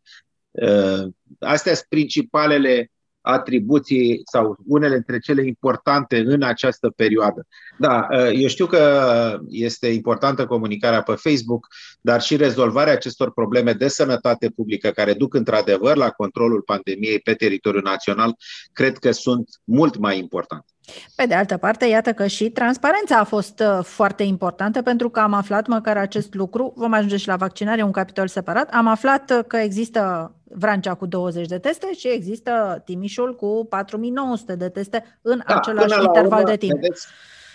Uh, 0.51 1.07
astea 1.39 1.73
sunt 1.73 1.85
principalele 1.89 2.91
atribuții 3.21 4.21
sau 4.31 4.57
unele 4.65 4.93
dintre 4.93 5.19
cele 5.19 5.45
importante 5.45 6.17
în 6.17 6.43
această 6.43 6.89
perioadă. 6.95 7.47
Da, 7.77 8.07
eu 8.31 8.47
știu 8.47 8.65
că 8.65 9.39
este 9.49 9.87
importantă 9.87 10.45
comunicarea 10.45 11.01
pe 11.01 11.13
Facebook, 11.13 11.67
dar 12.01 12.21
și 12.21 12.35
rezolvarea 12.35 12.93
acestor 12.93 13.31
probleme 13.33 13.73
de 13.73 13.87
sănătate 13.87 14.49
publică 14.49 14.89
care 14.89 15.13
duc 15.13 15.33
într-adevăr 15.33 15.95
la 15.95 16.09
controlul 16.09 16.61
pandemiei 16.61 17.19
pe 17.19 17.33
teritoriul 17.33 17.83
național, 17.83 18.35
cred 18.73 18.97
că 18.97 19.11
sunt 19.11 19.49
mult 19.63 19.97
mai 19.97 20.17
importante. 20.17 20.71
Pe 21.15 21.25
de 21.25 21.33
altă 21.33 21.57
parte, 21.57 21.85
iată 21.85 22.13
că 22.13 22.27
și 22.27 22.49
transparența 22.49 23.17
a 23.17 23.23
fost 23.23 23.59
uh, 23.59 23.83
foarte 23.83 24.23
importantă 24.23 24.81
pentru 24.81 25.09
că 25.09 25.19
am 25.19 25.33
aflat 25.33 25.67
măcar 25.67 25.97
acest 25.97 26.33
lucru, 26.33 26.73
vom 26.75 26.93
ajunge 26.93 27.17
și 27.17 27.27
la 27.27 27.35
vaccinare, 27.35 27.81
un 27.83 27.91
capitol 27.91 28.27
separat, 28.27 28.69
am 28.73 28.87
aflat 28.87 29.31
uh, 29.31 29.39
că 29.47 29.57
există 29.57 30.33
Vrancea 30.51 30.93
cu 30.93 31.05
20 31.05 31.47
de 31.47 31.57
teste 31.57 31.93
și 31.93 32.07
există 32.07 32.81
Timișul 32.85 33.35
cu 33.35 33.65
4900 33.69 34.55
de 34.55 34.69
teste 34.69 35.19
în 35.21 35.41
da, 35.47 35.55
același 35.55 36.03
interval 36.03 36.39
urmă, 36.39 36.49
de 36.49 36.57
timp. 36.57 36.73
Vedeți, 36.73 37.07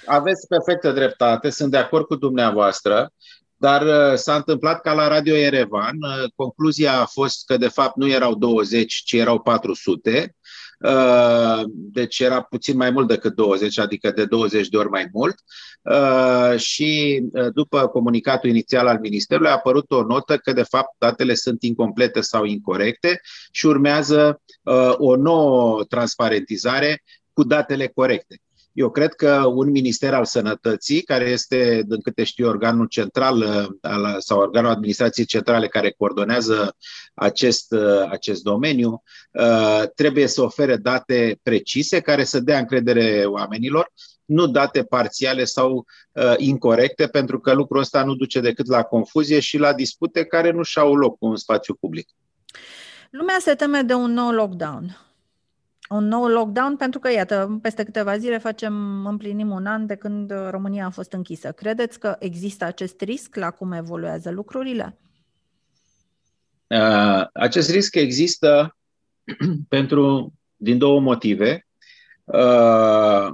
aveți 0.06 0.46
perfectă 0.46 0.92
dreptate, 0.92 1.50
sunt 1.50 1.70
de 1.70 1.76
acord 1.76 2.04
cu 2.04 2.14
dumneavoastră, 2.14 3.12
dar 3.56 3.82
uh, 3.82 4.14
s-a 4.14 4.34
întâmplat 4.34 4.80
ca 4.80 4.92
la 4.92 5.08
Radio 5.08 5.34
Erevan, 5.34 5.96
concluzia 6.36 7.00
a 7.00 7.04
fost 7.04 7.46
că 7.46 7.56
de 7.56 7.68
fapt 7.68 7.96
nu 7.96 8.08
erau 8.08 8.34
20, 8.34 8.94
ci 8.94 9.12
erau 9.12 9.40
400 9.40 10.10
Uh, 10.10 10.43
deci 11.68 12.18
era 12.18 12.42
puțin 12.42 12.76
mai 12.76 12.90
mult 12.90 13.08
decât 13.08 13.34
20, 13.34 13.78
adică 13.78 14.10
de 14.10 14.24
20 14.24 14.68
de 14.68 14.76
ori 14.76 14.88
mai 14.88 15.08
mult. 15.12 15.34
Uh, 15.82 16.58
și 16.58 17.22
uh, 17.32 17.52
după 17.52 17.86
comunicatul 17.86 18.48
inițial 18.48 18.86
al 18.86 18.98
Ministerului 19.00 19.50
a 19.50 19.54
apărut 19.54 19.90
o 19.90 20.02
notă 20.02 20.36
că 20.36 20.52
de 20.52 20.62
fapt 20.62 20.94
datele 20.98 21.34
sunt 21.34 21.62
incomplete 21.62 22.20
sau 22.20 22.44
incorrecte 22.44 23.20
și 23.50 23.66
urmează 23.66 24.42
o 24.96 25.16
nouă 25.16 25.84
transparentizare 25.84 27.02
cu 27.32 27.44
datele 27.44 27.86
corecte. 27.86 28.43
Eu 28.74 28.90
cred 28.90 29.14
că 29.14 29.44
un 29.46 29.70
minister 29.70 30.14
al 30.14 30.24
sănătății, 30.24 31.02
care 31.02 31.24
este, 31.24 31.82
din 31.86 32.00
câte 32.00 32.24
știu, 32.24 32.48
organul 32.48 32.86
central 32.86 33.38
uh, 33.38 34.16
sau 34.18 34.38
organul 34.38 34.70
administrației 34.70 35.26
centrale 35.26 35.68
care 35.68 35.94
coordonează 35.98 36.76
acest, 37.14 37.72
uh, 37.72 38.08
acest 38.10 38.42
domeniu, 38.42 39.02
uh, 39.32 39.82
trebuie 39.94 40.26
să 40.26 40.42
ofere 40.42 40.76
date 40.76 41.38
precise 41.42 42.00
care 42.00 42.24
să 42.24 42.40
dea 42.40 42.58
încredere 42.58 43.24
oamenilor, 43.24 43.92
nu 44.24 44.46
date 44.46 44.84
parțiale 44.84 45.44
sau 45.44 45.86
incorrecte, 46.36 47.06
pentru 47.06 47.40
că 47.40 47.52
lucrul 47.52 47.80
ăsta 47.80 48.04
nu 48.04 48.14
duce 48.14 48.40
decât 48.40 48.66
la 48.66 48.82
confuzie 48.82 49.40
și 49.40 49.58
la 49.58 49.72
dispute 49.72 50.24
care 50.24 50.50
nu 50.50 50.62
și-au 50.62 50.94
loc 50.94 51.16
în 51.20 51.36
spațiu 51.36 51.74
public. 51.74 52.08
Lumea 53.10 53.36
se 53.40 53.54
teme 53.54 53.82
de 53.82 53.94
un 53.94 54.12
nou 54.12 54.30
lockdown 54.30 54.98
un 55.88 56.08
nou 56.08 56.26
lockdown, 56.26 56.76
pentru 56.76 57.00
că, 57.00 57.12
iată, 57.12 57.58
peste 57.62 57.84
câteva 57.84 58.18
zile 58.18 58.38
facem, 58.38 59.06
împlinim 59.06 59.50
un 59.50 59.66
an 59.66 59.86
de 59.86 59.94
când 59.94 60.32
România 60.50 60.86
a 60.86 60.90
fost 60.90 61.12
închisă. 61.12 61.52
Credeți 61.52 61.98
că 61.98 62.16
există 62.18 62.64
acest 62.64 63.00
risc 63.00 63.34
la 63.34 63.50
cum 63.50 63.72
evoluează 63.72 64.30
lucrurile? 64.30 64.98
Uh, 66.66 67.26
acest 67.32 67.70
risc 67.70 67.94
există 67.94 68.76
pentru 69.68 70.32
din 70.56 70.78
două 70.78 71.00
motive. 71.00 71.66
Uh, 72.24 73.28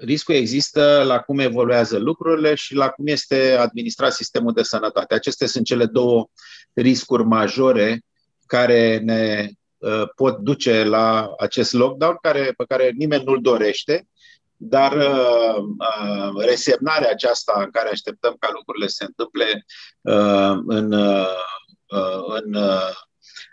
riscul 0.00 0.34
există 0.34 1.02
la 1.06 1.18
cum 1.18 1.38
evoluează 1.38 1.98
lucrurile 1.98 2.54
și 2.54 2.74
la 2.74 2.88
cum 2.88 3.06
este 3.06 3.56
administrat 3.58 4.12
sistemul 4.12 4.52
de 4.52 4.62
sănătate. 4.62 5.14
Acestea 5.14 5.46
sunt 5.46 5.64
cele 5.64 5.86
două 5.86 6.28
riscuri 6.72 7.24
majore 7.24 8.00
care 8.46 8.98
ne 8.98 9.48
Uh, 9.48 9.61
pot 10.16 10.38
duce 10.38 10.84
la 10.84 11.34
acest 11.38 11.72
lockdown 11.72 12.18
care, 12.22 12.54
pe 12.56 12.64
care 12.68 12.92
nimeni 12.96 13.24
nu-l 13.24 13.40
dorește, 13.40 14.06
dar 14.64 14.92
uh, 14.92 15.56
uh, 15.78 16.44
resemnarea 16.44 17.10
aceasta 17.10 17.52
în 17.64 17.70
care 17.70 17.88
așteptăm 17.88 18.36
ca 18.38 18.50
lucrurile 18.52 18.86
să 18.86 18.94
se 18.98 19.04
întâmple 19.04 19.64
uh, 20.00 20.62
în, 20.66 20.92
uh, 20.92 21.26
în 22.42 22.54
uh, 22.54 22.90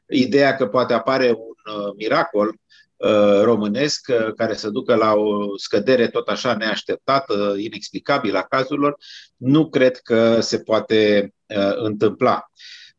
ideea 0.08 0.56
că 0.56 0.68
poate 0.68 0.94
apare 0.94 1.30
un 1.30 1.76
uh, 1.76 1.94
miracol 1.98 2.48
uh, 2.48 3.42
românesc 3.42 4.08
uh, 4.10 4.34
care 4.36 4.54
să 4.54 4.70
ducă 4.70 4.96
la 4.96 5.13
o 5.13 5.58
scădere 5.58 6.08
tot 6.08 6.28
așa 6.28 6.54
neașteptată, 6.54 7.56
inexplicabilă 7.58 8.38
a 8.38 8.44
cazurilor, 8.44 8.98
nu 9.36 9.70
cred 9.70 9.98
că 9.98 10.39
se 10.39 10.60
poate 10.60 11.34
uh, 11.46 11.76
întâmpla. 11.76 12.52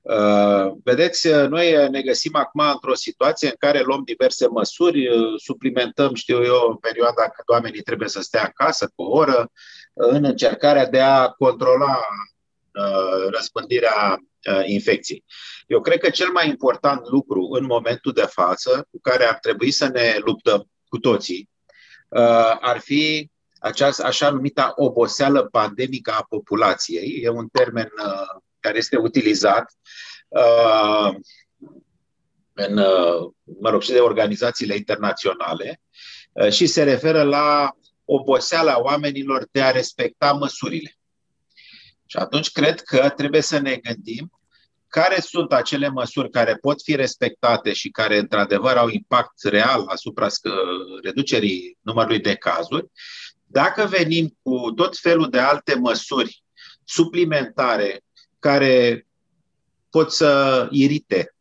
Uh, 0.03 0.73
vedeți, 0.85 1.27
uh, 1.27 1.49
noi 1.49 1.89
ne 1.91 2.03
găsim 2.03 2.35
acum 2.35 2.61
într-o 2.73 2.95
situație 2.95 3.49
în 3.49 3.55
care 3.59 3.81
luăm 3.81 4.03
diverse 4.05 4.47
măsuri, 4.47 5.09
uh, 5.09 5.35
suplimentăm, 5.37 6.15
știu 6.15 6.45
eu, 6.45 6.69
în 6.69 6.77
perioada 6.77 7.23
când 7.23 7.49
oamenii 7.49 7.83
trebuie 7.83 8.09
să 8.09 8.21
stea 8.21 8.43
acasă 8.43 8.93
cu 8.95 9.03
o 9.03 9.17
oră, 9.17 9.51
în 9.93 10.25
încercarea 10.25 10.87
de 10.87 11.01
a 11.01 11.29
controla 11.29 12.01
răspândirea 13.31 14.19
infecției. 14.65 15.25
Eu 15.67 15.81
cred 15.81 15.99
că 15.99 16.11
cel 16.11 16.31
mai 16.31 16.49
important 16.49 17.09
lucru 17.09 17.49
în 17.51 17.65
momentul 17.65 18.13
de 18.13 18.27
față 18.29 18.87
cu 18.91 18.99
care 19.03 19.25
ar 19.25 19.39
trebui 19.39 19.71
să 19.71 19.89
ne 19.89 20.17
luptăm 20.25 20.71
cu 20.89 20.99
toții 20.99 21.49
ar 22.61 22.79
fi 22.79 23.31
această 23.59 24.05
așa 24.05 24.31
numită 24.31 24.73
oboseală 24.77 25.43
pandemică 25.43 26.11
a 26.11 26.27
populației. 26.29 27.21
E 27.23 27.29
un 27.29 27.49
termen 27.53 27.93
care 28.61 28.79
este 28.79 28.97
utilizat 28.97 29.73
uh, 30.29 31.15
în, 32.53 32.77
uh, 32.77 33.33
mă 33.61 33.71
rog, 33.71 33.83
și 33.83 33.91
de 33.91 33.99
organizațiile 33.99 34.75
internaționale 34.75 35.81
uh, 36.33 36.51
și 36.51 36.67
se 36.67 36.83
referă 36.83 37.23
la 37.23 37.71
oboseala 38.05 38.81
oamenilor 38.81 39.49
de 39.51 39.63
a 39.63 39.71
respecta 39.71 40.33
măsurile. 40.33 40.99
Și 42.07 42.17
atunci 42.17 42.51
cred 42.51 42.81
că 42.81 43.09
trebuie 43.09 43.41
să 43.41 43.59
ne 43.59 43.77
gândim 43.77 44.31
care 44.89 45.21
sunt 45.21 45.53
acele 45.53 45.89
măsuri 45.89 46.31
care 46.31 46.55
pot 46.55 46.83
fi 46.83 46.95
respectate 46.95 47.73
și 47.73 47.91
care 47.91 48.19
într-adevăr 48.19 48.77
au 48.77 48.89
impact 48.89 49.43
real 49.43 49.87
asupra 49.87 50.27
reducerii 51.03 51.79
numărului 51.81 52.21
de 52.21 52.35
cazuri, 52.35 52.91
dacă 53.47 53.87
venim 53.87 54.39
cu 54.43 54.73
tot 54.73 54.99
felul 54.99 55.31
de 55.31 55.39
alte 55.39 55.75
măsuri 55.75 56.43
suplimentare 56.85 58.03
care 58.41 59.07
pot 59.91 60.13
să 60.13 60.67
irite 60.71 61.35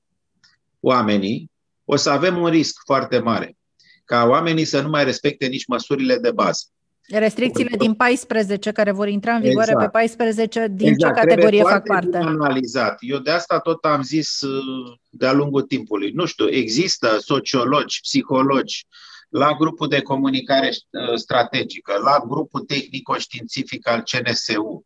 oamenii, 0.79 1.51
o 1.85 1.95
să 1.95 2.09
avem 2.09 2.37
un 2.37 2.49
risc 2.49 2.81
foarte 2.85 3.19
mare 3.19 3.57
ca 4.09 4.25
oamenii 4.25 4.65
să 4.65 4.81
nu 4.81 4.89
mai 4.89 5.03
respecte 5.03 5.45
nici 5.45 5.65
măsurile 5.65 6.17
de 6.17 6.31
bază. 6.31 6.63
Restricțiile 7.07 7.77
din 7.77 7.93
14 7.93 8.71
care 8.71 8.91
vor 8.91 9.07
intra 9.07 9.33
în 9.33 9.41
vigoare 9.41 9.71
exact. 9.71 9.91
pe 9.91 9.97
14, 9.97 10.67
din 10.71 10.87
exact. 10.87 11.15
ce 11.15 11.25
categorie 11.25 11.61
fac 11.61 11.83
parte? 11.83 12.17
analizat. 12.17 12.97
Eu 12.99 13.17
de 13.17 13.31
asta 13.31 13.59
tot 13.59 13.85
am 13.85 14.01
zis 14.01 14.41
uh, 14.41 14.97
de-a 15.09 15.31
lungul 15.31 15.61
timpului. 15.61 16.11
Nu 16.11 16.25
știu, 16.25 16.47
există 16.49 17.17
sociologi, 17.19 17.99
psihologi, 18.01 18.87
la 19.29 19.53
grupul 19.53 19.87
de 19.87 20.01
comunicare 20.01 20.69
uh, 20.69 21.15
strategică, 21.15 21.93
la 22.03 22.23
grupul 22.27 22.61
tehnico-științific 22.61 23.87
al 23.87 24.03
CNSU. 24.11 24.83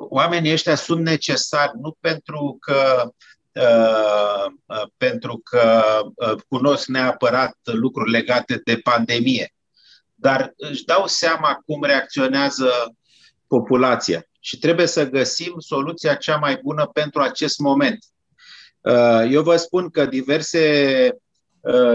Oamenii 0.00 0.52
ăștia 0.52 0.74
sunt 0.74 1.00
necesari 1.04 1.72
nu 1.80 1.96
pentru 2.00 2.56
că 2.60 3.12
Uh, 3.58 4.52
uh, 4.66 4.88
pentru 4.96 5.40
că 5.44 5.82
uh, 6.14 6.40
cunosc 6.48 6.86
neapărat 6.86 7.56
lucruri 7.62 8.10
legate 8.10 8.60
de 8.64 8.76
pandemie, 8.76 9.54
dar 10.14 10.52
își 10.56 10.84
dau 10.84 11.06
seama 11.06 11.62
cum 11.66 11.82
reacționează 11.82 12.70
populația 13.46 14.22
și 14.40 14.58
trebuie 14.58 14.86
să 14.86 15.08
găsim 15.08 15.54
soluția 15.58 16.14
cea 16.14 16.36
mai 16.36 16.58
bună 16.62 16.86
pentru 16.86 17.20
acest 17.20 17.58
moment. 17.58 17.98
Eu 19.30 19.42
vă 19.42 19.56
spun 19.56 19.90
că 19.90 20.06
diverse 20.06 21.10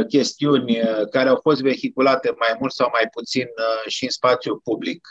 chestiuni 0.08 0.80
care 1.12 1.30
au 1.30 1.40
fost 1.42 1.62
vehiculate 1.62 2.34
mai 2.38 2.56
mult 2.60 2.74
sau 2.74 2.90
mai 2.92 3.08
puțin 3.12 3.46
și 3.88 4.04
în 4.04 4.10
spațiu 4.10 4.62
public, 4.64 5.08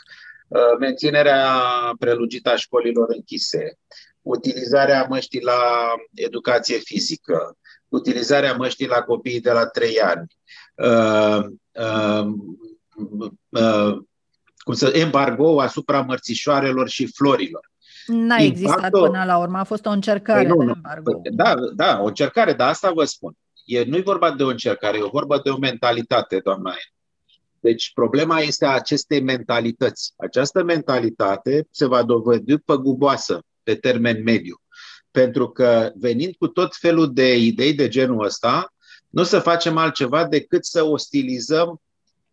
menținerea 0.79 1.59
prelugită 1.99 2.49
a 2.49 2.55
școlilor 2.55 3.05
închise, 3.09 3.77
utilizarea 4.21 5.05
măștii 5.09 5.41
la 5.41 5.93
educație 6.13 6.77
fizică, 6.77 7.57
utilizarea 7.87 8.53
măștii 8.53 8.87
la 8.87 9.01
copiii 9.01 9.41
de 9.41 9.51
la 9.51 9.65
3 9.65 9.99
ani, 10.01 10.27
uh, 10.75 11.45
uh, 11.71 12.25
uh, 13.49 13.97
cum 14.57 14.73
să, 14.73 14.91
embargo 14.93 15.61
asupra 15.61 16.01
mărțișoarelor 16.01 16.89
și 16.89 17.11
florilor. 17.13 17.71
N-a 18.05 18.41
Impactul... 18.41 18.45
existat 18.45 18.89
până 18.89 19.23
la 19.25 19.37
urmă, 19.37 19.57
a 19.57 19.63
fost 19.63 19.85
o 19.85 19.89
încercare 19.89 20.47
păi 20.47 20.47
nu, 20.47 20.65
de 20.65 20.71
embargo. 20.75 21.11
Păi, 21.11 21.31
da, 21.31 21.53
da, 21.75 21.99
o 22.01 22.05
încercare, 22.05 22.53
dar 22.53 22.69
asta 22.69 22.91
vă 22.91 23.03
spun. 23.03 23.33
E, 23.65 23.83
nu 23.83 23.97
e 23.97 24.01
vorba 24.01 24.31
de 24.31 24.43
o 24.43 24.47
încercare, 24.47 24.97
e 24.97 25.07
vorba 25.11 25.39
de 25.39 25.49
o 25.49 25.57
mentalitate, 25.57 26.39
doamna 26.43 26.73
Deci 27.63 27.91
problema 27.93 28.39
este 28.39 28.65
a 28.65 28.73
acestei 28.73 29.21
mentalități. 29.21 30.13
Această 30.17 30.63
mentalitate 30.63 31.67
se 31.71 31.85
va 31.85 32.03
dovedi 32.03 32.57
păguboasă 32.57 33.43
pe 33.63 33.75
termen 33.75 34.23
mediu. 34.23 34.61
Pentru 35.11 35.49
că 35.49 35.91
venind 35.95 36.35
cu 36.35 36.47
tot 36.47 36.75
felul 36.75 37.13
de 37.13 37.37
idei 37.37 37.73
de 37.73 37.87
genul 37.87 38.25
ăsta, 38.25 38.73
nu 39.09 39.21
o 39.21 39.25
să 39.25 39.39
facem 39.39 39.77
altceva 39.77 40.27
decât 40.27 40.65
să 40.65 40.83
ostilizăm 40.83 41.81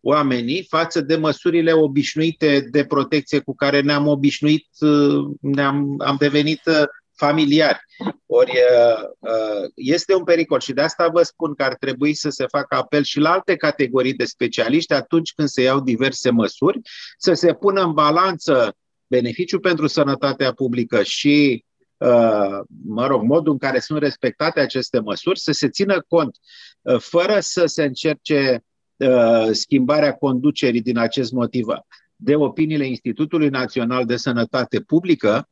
oamenii 0.01 0.65
față 0.69 1.01
de 1.01 1.15
măsurile 1.15 1.73
obișnuite 1.73 2.67
de 2.71 2.85
protecție 2.85 3.39
cu 3.39 3.55
care 3.55 3.81
ne-am 3.81 4.07
obișnuit, 4.07 4.67
ne-am 5.41 5.95
am 5.97 6.15
devenit 6.19 6.61
familiari. 7.15 7.79
Ori 8.25 8.51
este 9.75 10.15
un 10.15 10.23
pericol 10.23 10.59
și 10.59 10.73
de 10.73 10.81
asta 10.81 11.07
vă 11.07 11.23
spun 11.23 11.53
că 11.53 11.63
ar 11.63 11.75
trebui 11.75 12.13
să 12.13 12.29
se 12.29 12.45
facă 12.47 12.75
apel 12.75 13.03
și 13.03 13.19
la 13.19 13.31
alte 13.31 13.55
categorii 13.55 14.13
de 14.13 14.25
specialiști 14.25 14.93
atunci 14.93 15.33
când 15.33 15.47
se 15.47 15.61
iau 15.61 15.79
diverse 15.79 16.29
măsuri, 16.29 16.79
să 17.17 17.33
se 17.33 17.53
pună 17.53 17.81
în 17.81 17.93
balanță 17.93 18.75
beneficiu 19.11 19.59
pentru 19.59 19.87
sănătatea 19.87 20.53
publică 20.53 21.03
și, 21.03 21.65
uh, 21.97 22.59
mă 22.85 23.07
rog, 23.07 23.23
modul 23.23 23.51
în 23.51 23.57
care 23.57 23.79
sunt 23.79 23.99
respectate 23.99 24.59
aceste 24.59 24.99
măsuri, 24.99 25.39
să 25.39 25.51
se 25.51 25.69
țină 25.69 26.05
cont, 26.07 26.37
uh, 26.81 26.99
fără 26.99 27.39
să 27.39 27.65
se 27.65 27.83
încerce 27.83 28.63
uh, 28.95 29.49
schimbarea 29.51 30.13
conducerii 30.13 30.81
din 30.81 30.97
acest 30.97 31.31
motiv 31.31 31.65
de 32.15 32.35
opiniile 32.35 32.85
Institutului 32.85 33.49
Național 33.49 34.05
de 34.05 34.15
Sănătate 34.15 34.79
Publică, 34.79 35.49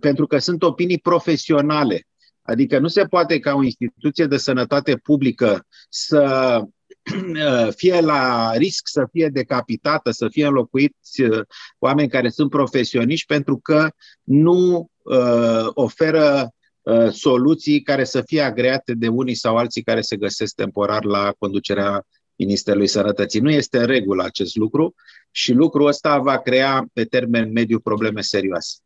pentru 0.00 0.26
că 0.26 0.38
sunt 0.38 0.62
opinii 0.62 0.98
profesionale. 0.98 2.06
Adică 2.42 2.78
nu 2.78 2.88
se 2.88 3.04
poate 3.04 3.38
ca 3.38 3.54
o 3.54 3.62
instituție 3.62 4.26
de 4.26 4.36
sănătate 4.36 4.96
publică 4.96 5.66
să 5.88 6.60
fie 7.80 8.00
la 8.00 8.52
risc 8.56 8.88
să 8.88 9.06
fie 9.12 9.28
decapitată, 9.28 10.10
să 10.10 10.28
fie 10.28 10.46
înlocuiți 10.46 11.22
uh, 11.22 11.40
oameni 11.78 12.08
care 12.08 12.28
sunt 12.28 12.50
profesioniști 12.50 13.26
pentru 13.26 13.58
că 13.58 13.88
nu 14.22 14.90
uh, 15.02 15.66
oferă 15.74 16.54
uh, 16.82 17.10
soluții 17.10 17.82
care 17.82 18.04
să 18.04 18.22
fie 18.26 18.40
agreate 18.40 18.94
de 18.94 19.08
unii 19.08 19.34
sau 19.34 19.56
alții 19.56 19.82
care 19.82 20.00
se 20.00 20.16
găsesc 20.16 20.54
temporar 20.54 21.04
la 21.04 21.34
conducerea 21.38 22.06
Ministerului 22.36 22.86
Sănătății. 22.86 23.40
Nu 23.40 23.50
este 23.50 23.78
în 23.78 23.86
regulă 23.86 24.24
acest 24.24 24.56
lucru 24.56 24.94
și 25.30 25.52
lucrul 25.52 25.86
ăsta 25.86 26.18
va 26.18 26.38
crea 26.38 26.86
pe 26.92 27.04
termen 27.04 27.52
mediu 27.52 27.80
probleme 27.80 28.20
serioase. 28.20 28.83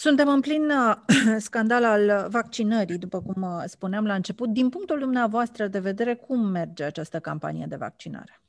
Suntem 0.00 0.28
în 0.28 0.40
plin 0.40 0.70
uh, 0.70 0.96
scandal 1.46 1.84
al 1.84 2.28
vaccinării, 2.30 2.98
după 2.98 3.20
cum 3.20 3.42
uh, 3.42 3.62
spuneam 3.66 4.06
la 4.06 4.14
început. 4.14 4.48
Din 4.48 4.68
punctul 4.68 4.98
dumneavoastră 4.98 5.66
de 5.66 5.78
vedere, 5.78 6.14
cum 6.14 6.46
merge 6.46 6.84
această 6.84 7.18
campanie 7.18 7.66
de 7.68 7.76
vaccinare? 7.76 8.40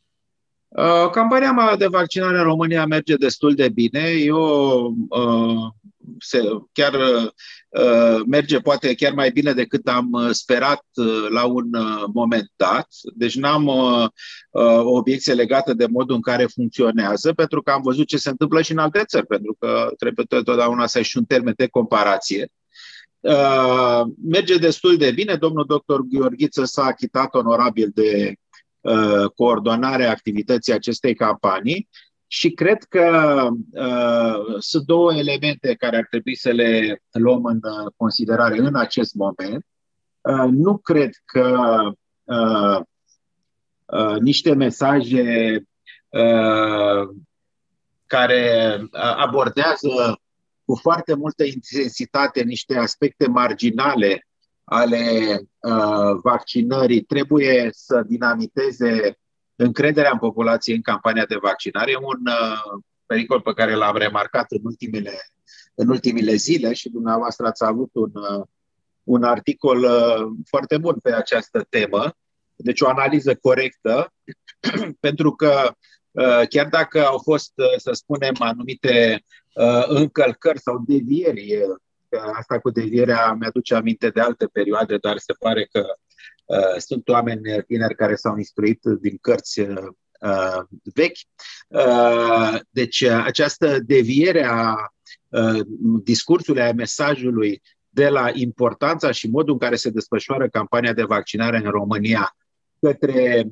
Uh, 0.67 1.09
campania 1.11 1.75
de 1.77 1.87
vaccinare 1.87 2.37
în 2.37 2.43
România 2.43 2.85
merge 2.85 3.15
destul 3.15 3.53
de 3.53 3.69
bine. 3.69 3.99
Eu 3.99 4.93
se, 6.19 6.41
chiar 6.71 6.93
uh, 6.93 8.21
merge 8.25 8.59
poate 8.59 8.95
chiar 8.95 9.13
mai 9.13 9.31
bine 9.31 9.53
decât 9.53 9.87
am 9.87 10.11
uh, 10.11 10.29
sperat 10.31 10.85
uh, 10.93 11.27
la 11.29 11.45
un 11.45 11.73
uh, 11.73 12.03
moment 12.13 12.51
dat. 12.55 12.87
Deci 13.15 13.35
n-am 13.35 13.65
uh, 13.67 14.07
uh, 14.49 14.79
o 14.83 14.91
obiecție 14.91 15.33
legată 15.33 15.73
de 15.73 15.85
modul 15.85 16.15
în 16.15 16.21
care 16.21 16.45
funcționează, 16.45 17.33
pentru 17.33 17.61
că 17.61 17.71
am 17.71 17.81
văzut 17.81 18.07
ce 18.07 18.17
se 18.17 18.29
întâmplă 18.29 18.61
și 18.61 18.71
în 18.71 18.77
alte 18.77 19.03
țări, 19.03 19.25
pentru 19.25 19.55
că 19.59 19.91
trebuie 19.97 20.25
totdeauna 20.25 20.87
să 20.87 20.97
ai 20.97 21.03
și 21.03 21.17
un 21.17 21.25
termen 21.25 21.53
de 21.55 21.67
comparație. 21.67 22.51
Uh, 23.19 24.01
merge 24.23 24.57
destul 24.57 24.97
de 24.97 25.11
bine. 25.11 25.35
Domnul 25.35 25.65
doctor 25.67 26.01
Gheorghiță 26.09 26.63
s-a 26.63 26.83
achitat 26.83 27.35
onorabil 27.35 27.91
de 27.93 28.33
uh, 28.81 29.31
coordonarea 29.35 30.11
activității 30.11 30.73
acestei 30.73 31.15
campanii 31.15 31.89
și 32.31 32.51
cred 32.51 32.83
că 32.83 33.47
uh, 33.71 34.55
sunt 34.59 34.85
două 34.85 35.13
elemente 35.13 35.75
care 35.75 35.97
ar 35.97 36.07
trebui 36.09 36.35
să 36.35 36.49
le 36.51 37.01
luăm 37.11 37.45
în 37.45 37.59
uh, 37.61 37.91
considerare 37.97 38.57
în 38.57 38.75
acest 38.75 39.13
moment. 39.13 39.65
Uh, 40.21 40.49
nu 40.51 40.77
cred 40.77 41.09
că 41.25 41.79
uh, 42.23 42.79
uh, 43.85 44.17
niște 44.19 44.53
mesaje 44.53 45.55
uh, 46.09 47.09
care 48.05 48.77
uh, 48.81 49.15
abordează 49.15 50.21
cu 50.65 50.75
foarte 50.75 51.13
multă 51.13 51.43
intensitate 51.43 52.43
niște 52.43 52.77
aspecte 52.77 53.27
marginale 53.27 54.27
ale 54.63 54.99
uh, 55.59 56.19
vaccinării 56.23 57.01
trebuie 57.01 57.69
să 57.71 58.03
dinamiteze 58.07 59.17
încrederea 59.61 60.09
în 60.11 60.17
populație 60.17 60.75
în 60.75 60.81
campania 60.81 61.25
de 61.25 61.37
vaccinare, 61.41 61.95
un 62.01 62.19
uh, 62.25 62.81
pericol 63.05 63.41
pe 63.41 63.53
care 63.53 63.75
l-am 63.75 63.97
remarcat 63.97 64.51
în 64.51 64.59
ultimele, 64.63 65.11
în 65.75 65.89
ultimele 65.89 66.33
zile 66.33 66.73
și 66.73 66.89
dumneavoastră 66.89 67.47
ați 67.47 67.63
avut 67.63 67.89
un, 67.93 68.11
uh, 68.13 68.45
un 69.03 69.23
articol 69.23 69.83
uh, 69.83 70.27
foarte 70.45 70.77
bun 70.77 70.95
pe 71.01 71.13
această 71.13 71.65
temă, 71.69 72.15
deci 72.55 72.81
o 72.81 72.87
analiză 72.87 73.35
corectă, 73.35 74.13
pentru 75.05 75.31
că 75.31 75.71
uh, 76.11 76.47
chiar 76.49 76.67
dacă 76.67 77.05
au 77.05 77.17
fost, 77.17 77.51
uh, 77.55 77.77
să 77.77 77.91
spunem, 77.93 78.35
anumite 78.39 79.23
uh, 79.53 79.83
încălcări 79.87 80.59
sau 80.59 80.83
devieri, 80.87 81.61
asta 82.33 82.59
cu 82.59 82.69
devierea 82.69 83.33
mi-aduce 83.39 83.75
aminte 83.75 84.09
de 84.09 84.21
alte 84.21 84.45
perioade, 84.45 84.97
dar 84.97 85.17
se 85.17 85.33
pare 85.39 85.67
că 85.71 85.85
Uh, 86.49 86.77
sunt 86.77 87.07
oameni 87.09 87.63
tineri 87.67 87.95
care 87.95 88.15
s-au 88.15 88.37
instruit 88.37 88.81
din 89.01 89.17
cărți 89.21 89.59
uh, 89.59 90.61
vechi. 90.93 91.17
Uh, 91.67 92.59
deci 92.69 93.03
această 93.03 93.79
deviere 93.79 94.43
a 94.43 94.75
discursului, 96.03 96.61
a 96.61 96.73
mesajului 96.73 97.61
de 97.89 98.07
la 98.07 98.29
importanța 98.33 99.11
și 99.11 99.29
modul 99.29 99.53
în 99.53 99.59
care 99.59 99.75
se 99.75 99.89
desfășoară 99.89 100.49
campania 100.49 100.93
de 100.93 101.03
vaccinare 101.03 101.57
în 101.57 101.71
România 101.71 102.35
către 102.79 103.45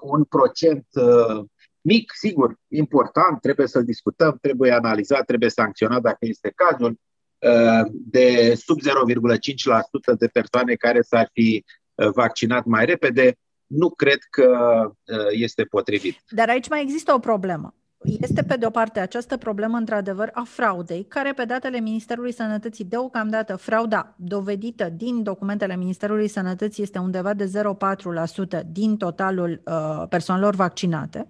un 0.00 0.24
procent 0.24 0.86
mic, 1.80 2.12
sigur, 2.14 2.56
important, 2.68 3.40
trebuie 3.40 3.66
să-l 3.66 3.84
discutăm, 3.84 4.38
trebuie 4.40 4.72
analizat, 4.72 5.24
trebuie 5.24 5.50
sancționat 5.50 6.00
dacă 6.00 6.18
este 6.20 6.52
cazul, 6.54 6.98
de 7.90 8.54
sub 8.54 8.78
0,5% 8.80 10.18
de 10.18 10.26
persoane 10.26 10.74
care 10.74 11.00
s-ar 11.00 11.30
fi 11.32 11.64
vaccinat 12.14 12.64
mai 12.64 12.84
repede, 12.84 13.36
nu 13.66 13.90
cred 13.90 14.18
că 14.30 14.56
este 15.30 15.62
potrivit. 15.62 16.16
Dar 16.28 16.48
aici 16.48 16.68
mai 16.68 16.82
există 16.82 17.14
o 17.14 17.18
problemă. 17.18 17.74
Este, 18.04 18.42
pe 18.42 18.56
de 18.56 18.66
o 18.66 18.70
parte, 18.70 19.00
această 19.00 19.36
problemă, 19.36 19.76
într-adevăr, 19.76 20.30
a 20.32 20.42
fraudei, 20.46 21.04
care, 21.08 21.32
pe 21.32 21.44
datele 21.44 21.80
Ministerului 21.80 22.32
Sănătății, 22.32 22.84
deocamdată, 22.84 23.56
frauda 23.56 24.14
dovedită 24.16 24.88
din 24.96 25.22
documentele 25.22 25.76
Ministerului 25.76 26.28
Sănătății 26.28 26.82
este 26.82 26.98
undeva 26.98 27.34
de 27.34 27.50
0,4% 28.60 28.60
din 28.66 28.96
totalul 28.96 29.62
uh, 29.64 30.02
persoanelor 30.08 30.54
vaccinate. 30.54 31.26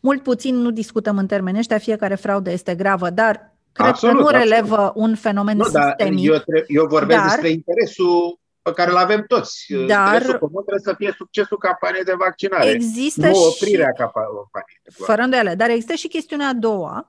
Mult 0.00 0.22
puțin 0.22 0.56
nu 0.56 0.70
discutăm 0.70 1.18
în 1.18 1.26
termeni 1.26 1.58
ăștia, 1.58 1.78
fiecare 1.78 2.14
fraudă 2.14 2.50
este 2.50 2.74
gravă, 2.74 3.10
dar 3.10 3.53
cred 3.74 3.88
absolut, 3.88 4.14
că 4.14 4.20
nu 4.20 4.26
absolut. 4.26 4.50
relevă 4.50 4.92
un 4.94 5.14
fenomen 5.14 5.56
nu, 5.56 5.64
sistemic. 5.64 6.28
Dar 6.28 6.42
eu, 6.46 6.64
eu 6.66 6.86
vorbesc 6.86 7.20
dar, 7.20 7.28
despre 7.28 7.48
interesul 7.48 8.38
pe 8.62 8.72
care 8.72 8.90
îl 8.90 8.96
avem 8.96 9.24
toți. 9.28 9.66
Dar 9.86 10.12
Interesul 10.12 10.38
comun 10.38 10.62
trebuie 10.62 10.84
să 10.84 10.94
fie 10.98 11.14
succesul 11.16 11.58
campaniei 11.58 12.04
de 12.04 12.14
vaccinare, 12.18 12.70
există 12.70 13.28
nu 13.28 13.44
oprirea 13.44 13.86
și, 13.86 13.98
campaniei. 13.98 14.80
Fără 14.92 15.22
îndoială, 15.22 15.54
dar 15.54 15.70
există 15.70 15.94
și 15.94 16.08
chestiunea 16.08 16.48
a 16.48 16.52
doua. 16.52 17.08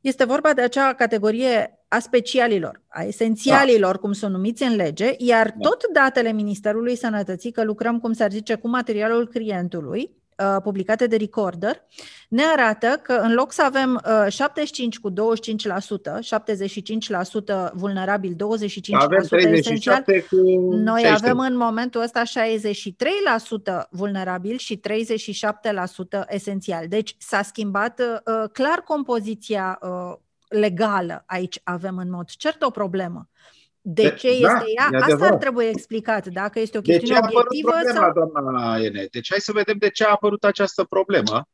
Este 0.00 0.24
vorba 0.24 0.52
de 0.52 0.62
acea 0.62 0.92
categorie 0.92 1.78
a 1.88 1.98
specialilor, 1.98 2.80
a 2.88 3.02
esențialilor, 3.02 3.92
da. 3.92 3.98
cum 3.98 4.12
sunt 4.12 4.32
numiți 4.32 4.62
în 4.62 4.76
lege, 4.76 5.14
iar 5.18 5.54
da. 5.56 5.68
tot 5.68 5.92
datele 5.92 6.32
Ministerului 6.32 6.96
Sănătății, 6.96 7.52
că 7.52 7.64
lucrăm, 7.64 8.00
cum 8.00 8.12
s-ar 8.12 8.30
zice, 8.30 8.54
cu 8.54 8.68
materialul 8.68 9.28
clientului, 9.28 10.00
Uh, 10.00 10.21
publicate 10.62 11.06
de 11.06 11.16
Recorder 11.16 11.82
ne 12.28 12.42
arată 12.42 13.00
că 13.02 13.12
în 13.12 13.34
loc 13.34 13.52
să 13.52 13.62
avem 13.62 14.00
75 14.28 14.96
uh, 14.96 15.02
cu 15.02 15.10
25%, 15.10 15.14
75% 17.68 17.72
vulnerabil, 17.72 18.34
25% 18.34 18.36
avem 18.92 19.52
esențial, 19.52 20.04
cu 20.30 20.36
noi 20.74 21.02
60. 21.02 21.22
avem 21.22 21.38
în 21.38 21.56
momentul 21.56 22.00
ăsta 22.00 22.22
63% 22.22 23.88
vulnerabil 23.90 24.56
și 24.56 24.80
37% 24.80 26.26
esențial. 26.28 26.88
Deci 26.88 27.16
s-a 27.18 27.42
schimbat 27.42 28.00
uh, 28.00 28.50
clar 28.52 28.82
compoziția 28.84 29.78
uh, 29.82 30.14
legală 30.48 31.22
aici 31.26 31.60
avem 31.64 31.96
în 31.96 32.10
mod 32.10 32.28
cert 32.28 32.62
o 32.62 32.70
problemă. 32.70 33.28
De 33.84 34.14
ce 34.18 34.28
este 34.28 34.46
da, 34.46 34.62
ea? 34.90 35.00
Asta 35.00 35.26
ar 35.26 35.36
trebui 35.36 35.64
explicat, 35.64 36.26
dacă 36.26 36.60
este 36.60 36.78
o 36.78 36.80
chestiune 36.80 37.20
de 37.20 37.26
ce 37.26 37.36
a 37.36 37.40
obiectivă. 37.40 37.70
Problema, 37.70 38.00
sau... 38.00 38.12
doamna 38.12 38.78
Ene? 38.78 39.08
Deci 39.10 39.30
hai 39.30 39.40
să 39.40 39.52
vedem 39.52 39.76
de 39.78 39.90
ce 39.90 40.04
a 40.04 40.10
apărut 40.10 40.44
această 40.44 40.84
problemă. 40.84 41.48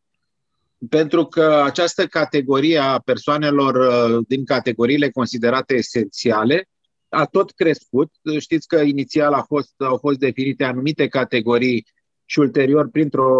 Pentru 0.88 1.24
că 1.24 1.62
această 1.64 2.06
categorie 2.06 2.78
a 2.78 2.98
persoanelor 2.98 3.74
uh, 3.74 4.24
din 4.28 4.44
categoriile 4.44 5.10
considerate 5.10 5.74
esențiale 5.74 6.68
a 7.08 7.24
tot 7.24 7.50
crescut. 7.50 8.12
Știți 8.38 8.66
că 8.66 8.76
inițial 8.76 9.32
a 9.32 9.42
fost, 9.42 9.74
au 9.78 9.96
fost 9.96 10.18
definite 10.18 10.64
anumite 10.64 11.08
categorii 11.08 11.86
și 12.30 12.38
ulterior 12.38 12.88
printr-o 12.88 13.30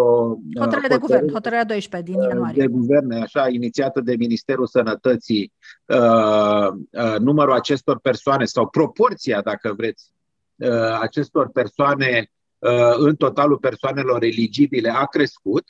uh, 0.55 0.65
hotărâre 0.65 0.89
de 0.89 0.97
guvern, 0.97 1.33
hotărârea 1.33 1.65
12 1.65 2.11
din 2.11 2.21
uh, 2.21 2.29
ianuarie. 2.29 2.63
De 2.63 2.69
guvern, 2.69 3.13
așa, 3.13 3.49
inițiată 3.49 4.01
de 4.01 4.17
Ministerul 4.17 4.67
Sănătății, 4.67 5.53
uh, 5.87 6.69
uh, 6.91 7.19
numărul 7.19 7.53
acestor 7.53 7.99
persoane 7.99 8.45
sau 8.45 8.69
proporția, 8.69 9.41
dacă 9.41 9.75
vreți, 9.77 10.13
uh, 10.57 10.99
acestor 11.01 11.51
persoane 11.51 12.31
uh, 12.59 12.95
în 12.97 13.17
totalul 13.17 13.59
persoanelor 13.59 14.23
eligibile 14.23 14.91
a 14.91 15.05
crescut 15.05 15.65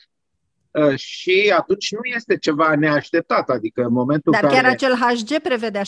uh, 0.71 0.95
și 0.95 1.53
atunci 1.57 1.91
nu 1.91 2.15
este 2.15 2.37
ceva 2.37 2.75
neașteptat, 2.75 3.49
adică 3.49 3.81
în 3.81 3.93
momentul 3.93 4.31
Dar 4.31 4.41
care... 4.41 4.53
chiar 4.53 4.65
acel 4.65 4.93
HG 4.93 5.41
prevedea 5.41 5.83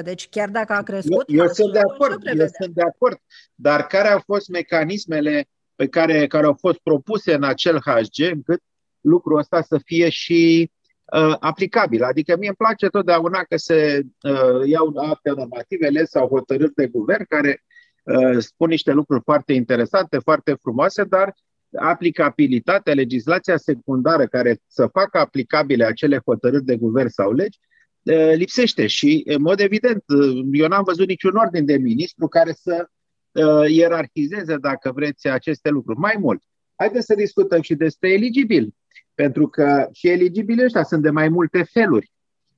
75%, 0.00 0.02
deci 0.04 0.28
chiar 0.28 0.48
dacă 0.48 0.72
a 0.72 0.82
crescut... 0.82 1.24
Eu, 1.26 1.44
eu 1.44 1.48
sunt 1.48 1.72
de 1.72 1.78
acord, 1.78 2.26
eu 2.26 2.46
sunt 2.60 2.74
de 2.74 2.82
acord, 2.82 3.18
dar 3.54 3.86
care 3.86 4.08
au 4.08 4.22
fost 4.26 4.48
mecanismele 4.48 5.46
pe 5.76 5.88
care, 5.88 6.26
care 6.26 6.46
au 6.46 6.56
fost 6.60 6.78
propuse 6.78 7.34
în 7.34 7.44
acel 7.44 7.78
HG, 7.78 8.30
încât 8.32 8.60
lucrul 9.00 9.38
ăsta 9.38 9.62
să 9.62 9.80
fie 9.84 10.08
și 10.08 10.70
uh, 11.04 11.36
aplicabil. 11.40 12.02
Adică 12.02 12.36
mie 12.36 12.48
îmi 12.48 12.56
place 12.56 12.86
totdeauna 12.86 13.42
că 13.42 13.56
se 13.56 14.02
uh, 14.22 14.66
iau 14.68 14.92
acte 14.96 15.30
normative 15.30 16.04
sau 16.04 16.28
hotărâri 16.28 16.74
de 16.74 16.86
guvern 16.86 17.24
care 17.28 17.64
uh, 18.02 18.38
spun 18.38 18.68
niște 18.68 18.92
lucruri 18.92 19.22
foarte 19.24 19.52
interesante, 19.52 20.18
foarte 20.18 20.56
frumoase, 20.60 21.04
dar 21.04 21.34
aplicabilitatea, 21.78 22.94
legislația 22.94 23.56
secundară 23.56 24.26
care 24.26 24.58
să 24.66 24.86
facă 24.86 25.18
aplicabile 25.18 25.84
acele 25.84 26.20
hotărâri 26.24 26.64
de 26.64 26.76
guvern 26.76 27.08
sau 27.08 27.32
legi, 27.32 27.58
uh, 28.02 28.32
lipsește 28.34 28.86
și, 28.86 29.22
în 29.26 29.42
mod 29.42 29.60
evident, 29.60 30.04
uh, 30.06 30.44
eu 30.52 30.68
n-am 30.68 30.82
văzut 30.84 31.08
niciun 31.08 31.36
ordin 31.36 31.64
de 31.64 31.76
ministru 31.76 32.28
care 32.28 32.52
să 32.52 32.86
uh, 33.32 33.70
ierarhizeze, 33.70 34.56
dacă 34.56 34.92
vreți, 34.94 35.28
aceste 35.28 35.68
lucruri. 35.68 35.98
Mai 35.98 36.16
mult, 36.18 36.42
haideți 36.76 37.06
să 37.06 37.14
discutăm 37.14 37.60
și 37.60 37.74
despre 37.74 38.12
eligibil, 38.12 38.74
pentru 39.14 39.48
că 39.48 39.88
și 39.92 40.08
eligibili 40.08 40.64
ăștia 40.64 40.82
sunt 40.82 41.02
de 41.02 41.10
mai 41.10 41.28
multe 41.28 41.62
feluri. 41.62 42.12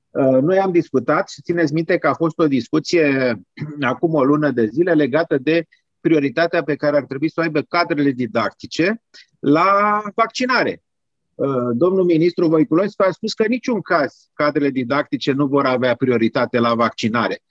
Uh, 0.09 0.41
noi 0.41 0.59
am 0.59 0.71
discutat 0.71 1.29
și 1.29 1.41
țineți 1.41 1.73
minte 1.73 1.97
că 1.97 2.07
a 2.07 2.13
fost 2.13 2.39
o 2.39 2.47
discuție 2.47 3.35
acum 3.81 4.13
o 4.13 4.23
lună 4.23 4.51
de 4.51 4.65
zile 4.65 4.93
legată 4.93 5.37
de 5.37 5.65
prioritatea 5.99 6.63
pe 6.63 6.75
care 6.75 6.97
ar 6.97 7.03
trebui 7.03 7.29
să 7.29 7.39
o 7.39 7.43
aibă 7.43 7.61
cadrele 7.61 8.11
didactice 8.11 9.01
la 9.39 10.01
vaccinare. 10.15 10.81
Uh, 11.35 11.47
domnul 11.73 12.03
ministru 12.03 12.47
Voiculescu 12.47 13.03
a 13.03 13.11
spus 13.11 13.33
că 13.33 13.43
în 13.43 13.49
niciun 13.49 13.81
caz 13.81 14.29
cadrele 14.33 14.69
didactice 14.69 15.31
nu 15.31 15.47
vor 15.47 15.65
avea 15.65 15.95
prioritate 15.95 16.59
la 16.59 16.73
vaccinare 16.73 17.41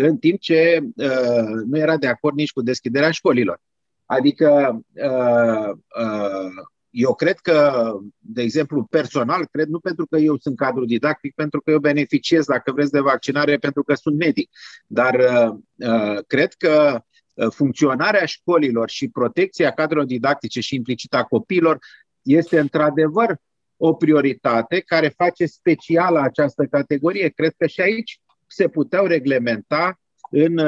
în 0.00 0.16
timp 0.16 0.40
ce 0.40 0.80
uh, 0.96 1.62
nu 1.66 1.78
era 1.78 1.96
de 1.96 2.06
acord 2.06 2.36
nici 2.36 2.52
cu 2.52 2.62
deschiderea 2.62 3.10
școlilor. 3.10 3.60
Adică 4.06 4.80
uh, 4.94 5.70
uh, 5.98 6.66
eu 6.90 7.14
cred 7.14 7.38
că, 7.38 7.72
de 8.18 8.42
exemplu, 8.42 8.84
personal, 8.84 9.46
cred 9.50 9.68
nu 9.68 9.78
pentru 9.78 10.06
că 10.06 10.16
eu 10.18 10.36
sunt 10.38 10.56
cadru 10.56 10.84
didactic, 10.84 11.34
pentru 11.34 11.60
că 11.60 11.70
eu 11.70 11.78
beneficiez, 11.78 12.46
dacă 12.46 12.72
vreți, 12.72 12.90
de 12.90 13.00
vaccinare, 13.00 13.56
pentru 13.56 13.82
că 13.82 13.94
sunt 13.94 14.18
medic, 14.18 14.50
dar 14.86 15.14
uh, 15.14 15.54
uh 15.88 16.24
cred 16.26 16.52
că 16.52 17.02
uh, 17.34 17.50
funcționarea 17.50 18.24
școlilor 18.24 18.90
și 18.90 19.08
protecția 19.08 19.70
cadrelor 19.70 20.04
didactice 20.04 20.60
și 20.60 20.74
implicit 20.74 21.14
a 21.14 21.22
copiilor 21.22 21.78
este 22.22 22.58
într-adevăr 22.58 23.36
o 23.76 23.94
prioritate 23.94 24.80
care 24.80 25.08
face 25.08 25.46
specială 25.46 26.20
această 26.20 26.64
categorie. 26.64 27.28
Cred 27.28 27.54
că 27.56 27.66
și 27.66 27.80
aici 27.80 28.20
se 28.52 28.68
puteau 28.68 29.06
reglementa 29.06 30.00
în, 30.30 30.58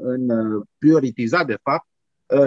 în 0.00 0.28
prioritiza, 0.78 1.44
de 1.44 1.56
fapt, 1.62 1.86
Uh, 1.86 1.91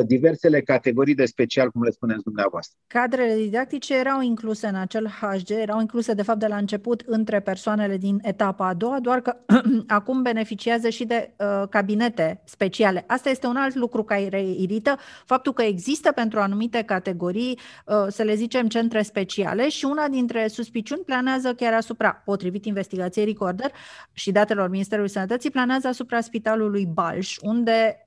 diversele 0.06 0.62
categorii 0.62 1.16
de 1.16 1.26
special, 1.26 1.72
cum 1.72 1.84
le 1.84 1.90
spuneți 1.90 2.24
dumneavoastră. 2.24 2.78
Cadrele 2.88 3.36
didactice 3.36 3.98
erau 3.98 4.22
incluse 4.22 4.68
în 4.68 4.76
acel 4.76 5.08
HG, 5.08 5.50
erau 5.50 5.80
incluse 5.80 6.14
de 6.14 6.22
fapt 6.22 6.40
de 6.40 6.48
la 6.48 6.58
început 6.58 7.04
între 7.06 7.40
persoanele 7.40 7.98
din 7.98 8.20
etapa 8.22 8.68
a 8.68 8.74
doua, 8.74 9.00
doar 9.00 9.22
că 9.22 9.36
acum 9.88 10.22
beneficiază 10.22 10.90
și 10.90 11.06
de 11.06 11.34
uh, 11.38 11.68
cabinete 11.70 12.42
speciale. 12.46 13.04
Asta 13.08 13.30
este 13.30 13.48
un 13.48 13.56
alt 13.56 13.76
lucru 13.76 14.04
care 14.04 14.42
irită, 14.42 14.98
faptul 15.26 15.54
că 15.54 15.62
există 15.62 16.12
pentru 16.12 16.40
anumite 16.40 16.82
categorii, 16.82 17.60
uh, 17.86 18.06
să 18.10 18.24
le 18.24 18.36
zicem, 18.36 18.68
centre 18.68 19.02
speciale 19.02 19.70
și 19.70 19.86
una 19.86 20.08
dintre 20.08 20.48
suspiciuni 20.48 21.02
planează 21.02 21.54
chiar 21.54 21.74
asupra, 21.74 22.22
potrivit 22.26 22.66
investigației 22.66 23.26
Recorder 23.26 23.72
și 24.14 24.32
datelor 24.32 24.70
Ministerului 24.70 25.10
Sănătății, 25.10 25.52
planează 25.52 25.88
asupra 25.88 26.22
Spitalului 26.22 26.86
Balș, 26.86 27.38
unde 27.42 28.05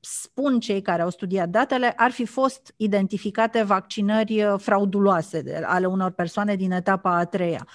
spun 0.00 0.60
cei 0.60 0.80
care 0.80 1.02
au 1.02 1.10
studiat 1.10 1.48
datele, 1.48 1.92
ar 1.96 2.10
fi 2.10 2.24
fost 2.24 2.74
identificate 2.76 3.62
vaccinări 3.62 4.42
uh, 4.42 4.54
frauduloase 4.58 5.42
de, 5.42 5.62
ale 5.64 5.86
unor 5.86 6.10
persoane 6.10 6.56
din 6.56 6.70
etapa 6.70 7.16
a 7.16 7.24
treia. 7.24 7.66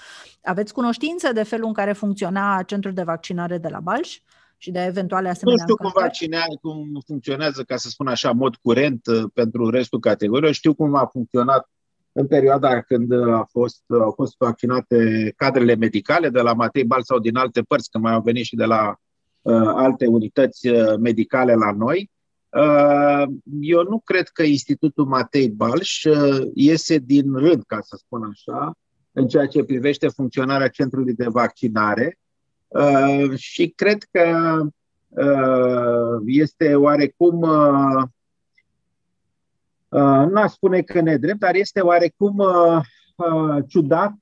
Aveți 0.44 0.74
cunoștință 0.74 1.32
de 1.32 1.44
felul 1.44 1.68
în 1.68 1.74
care 1.74 1.94
funcționa 1.94 2.64
centrul 2.64 2.94
de 2.94 3.04
vaccinare 3.04 3.58
de 3.58 3.68
la 3.68 3.80
Balș? 3.80 4.20
și 4.58 4.72
de 4.72 4.84
eventuale 4.84 5.30
asemenea 5.30 5.64
Nu 5.68 5.74
știu 5.74 5.84
cum, 5.84 6.02
vaccinează, 6.02 6.58
cum 6.62 7.02
funcționează, 7.06 7.64
ca 7.64 7.76
să 7.76 7.90
spun 7.90 8.08
așa, 8.08 8.32
mod 8.32 8.56
curent 8.56 9.06
uh, 9.08 9.24
pentru 9.34 9.70
restul 9.70 10.00
categoriilor. 10.00 10.54
Știu 10.54 10.74
cum 10.74 10.96
a 10.96 11.06
funcționat 11.06 11.70
în 12.12 12.28
perioada 12.28 12.82
când 12.82 13.12
a 13.12 13.48
fost, 13.52 13.84
au 13.88 14.12
fost 14.12 14.36
vaccinate 14.38 15.34
cadrele 15.36 15.76
medicale 15.76 16.30
de 16.30 16.42
la 16.42 16.54
Matei 16.54 16.86
Balș 16.86 17.04
sau 17.04 17.20
din 17.20 17.36
alte 17.36 17.62
părți, 17.62 17.90
că 17.92 17.98
mai 17.98 18.14
au 18.14 18.22
venit 18.22 18.46
și 18.46 18.56
de 18.56 18.66
la 18.66 18.96
uh, 19.42 19.72
alte 19.76 20.06
unități 20.06 20.68
uh, 20.68 20.98
medicale 21.00 21.54
la 21.54 21.72
noi. 21.72 22.12
Uh, 22.54 23.24
eu 23.62 23.84
nu 23.84 24.00
cred 24.00 24.28
că 24.28 24.44
Institutul 24.44 25.06
Matei 25.06 25.50
Balș 25.50 26.04
uh, 26.04 26.48
iese 26.54 26.98
din 26.98 27.34
rând, 27.34 27.64
ca 27.68 27.80
să 27.82 27.96
spun 28.00 28.24
așa, 28.24 28.74
în 29.12 29.28
ceea 29.28 29.48
ce 29.48 29.64
privește 29.64 30.08
funcționarea 30.08 30.68
centrului 30.68 31.14
de 31.14 31.28
vaccinare. 31.28 32.18
Uh, 32.68 33.36
și 33.36 33.74
cred 33.76 34.04
că 34.12 34.58
este 36.26 36.76
oarecum, 36.76 37.40
nu 40.30 40.48
spune 40.48 40.82
că 40.82 41.02
nedrept, 41.02 41.40
dar 41.40 41.56
este 41.56 41.80
oarecum 41.80 42.44
ciudat, 43.68 44.14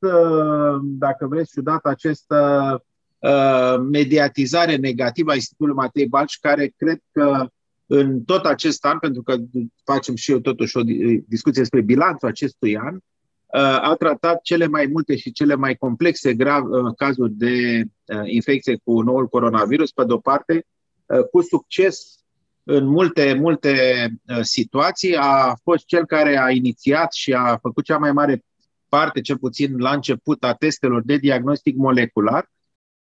dacă 0.82 1.28
vreți, 1.28 1.52
ciudat 1.52 1.86
acest 1.86 2.34
mediatizare 3.91 4.76
negativă 4.76 5.32
a 5.32 5.34
Institutului 5.34 5.76
Matei 5.76 6.08
Balci, 6.08 6.39
care 6.39 6.74
cred 6.78 7.00
că 7.12 7.48
în 7.94 8.24
tot 8.24 8.46
acest 8.46 8.86
an, 8.86 9.00
pentru 9.00 9.22
că 9.22 9.36
facem 9.84 10.16
și 10.16 10.32
eu 10.32 10.40
totuși 10.40 10.78
o 10.78 10.82
discuție 11.28 11.62
despre 11.62 11.82
bilanțul 11.82 12.28
acestui 12.28 12.78
an, 12.78 12.98
a 13.82 13.96
tratat 14.00 14.42
cele 14.42 14.68
mai 14.68 14.86
multe 14.92 15.16
și 15.16 15.32
cele 15.32 15.56
mai 15.56 15.76
complexe 15.76 16.34
grav, 16.34 16.64
cazuri 16.98 17.32
de 17.34 17.84
infecție 18.24 18.80
cu 18.84 19.02
noul 19.02 19.28
coronavirus, 19.28 19.92
pe 19.92 20.04
de-o 20.04 20.18
parte, 20.18 20.66
cu 21.32 21.42
succes 21.42 22.24
în 22.64 22.86
multe, 22.86 23.34
multe 23.34 23.76
situații, 24.42 25.16
a 25.16 25.56
fost 25.64 25.86
cel 25.86 26.06
care 26.06 26.40
a 26.40 26.50
inițiat 26.50 27.14
și 27.14 27.34
a 27.34 27.58
făcut 27.58 27.84
cea 27.84 27.98
mai 27.98 28.12
mare 28.12 28.44
parte, 28.90 29.22
cel 29.22 29.38
puțin 29.38 29.78
la 29.78 29.92
început, 29.92 30.44
a 30.44 30.54
testelor 30.54 31.02
de 31.06 31.18
diagnostic 31.18 31.76
molecular, 31.76 32.50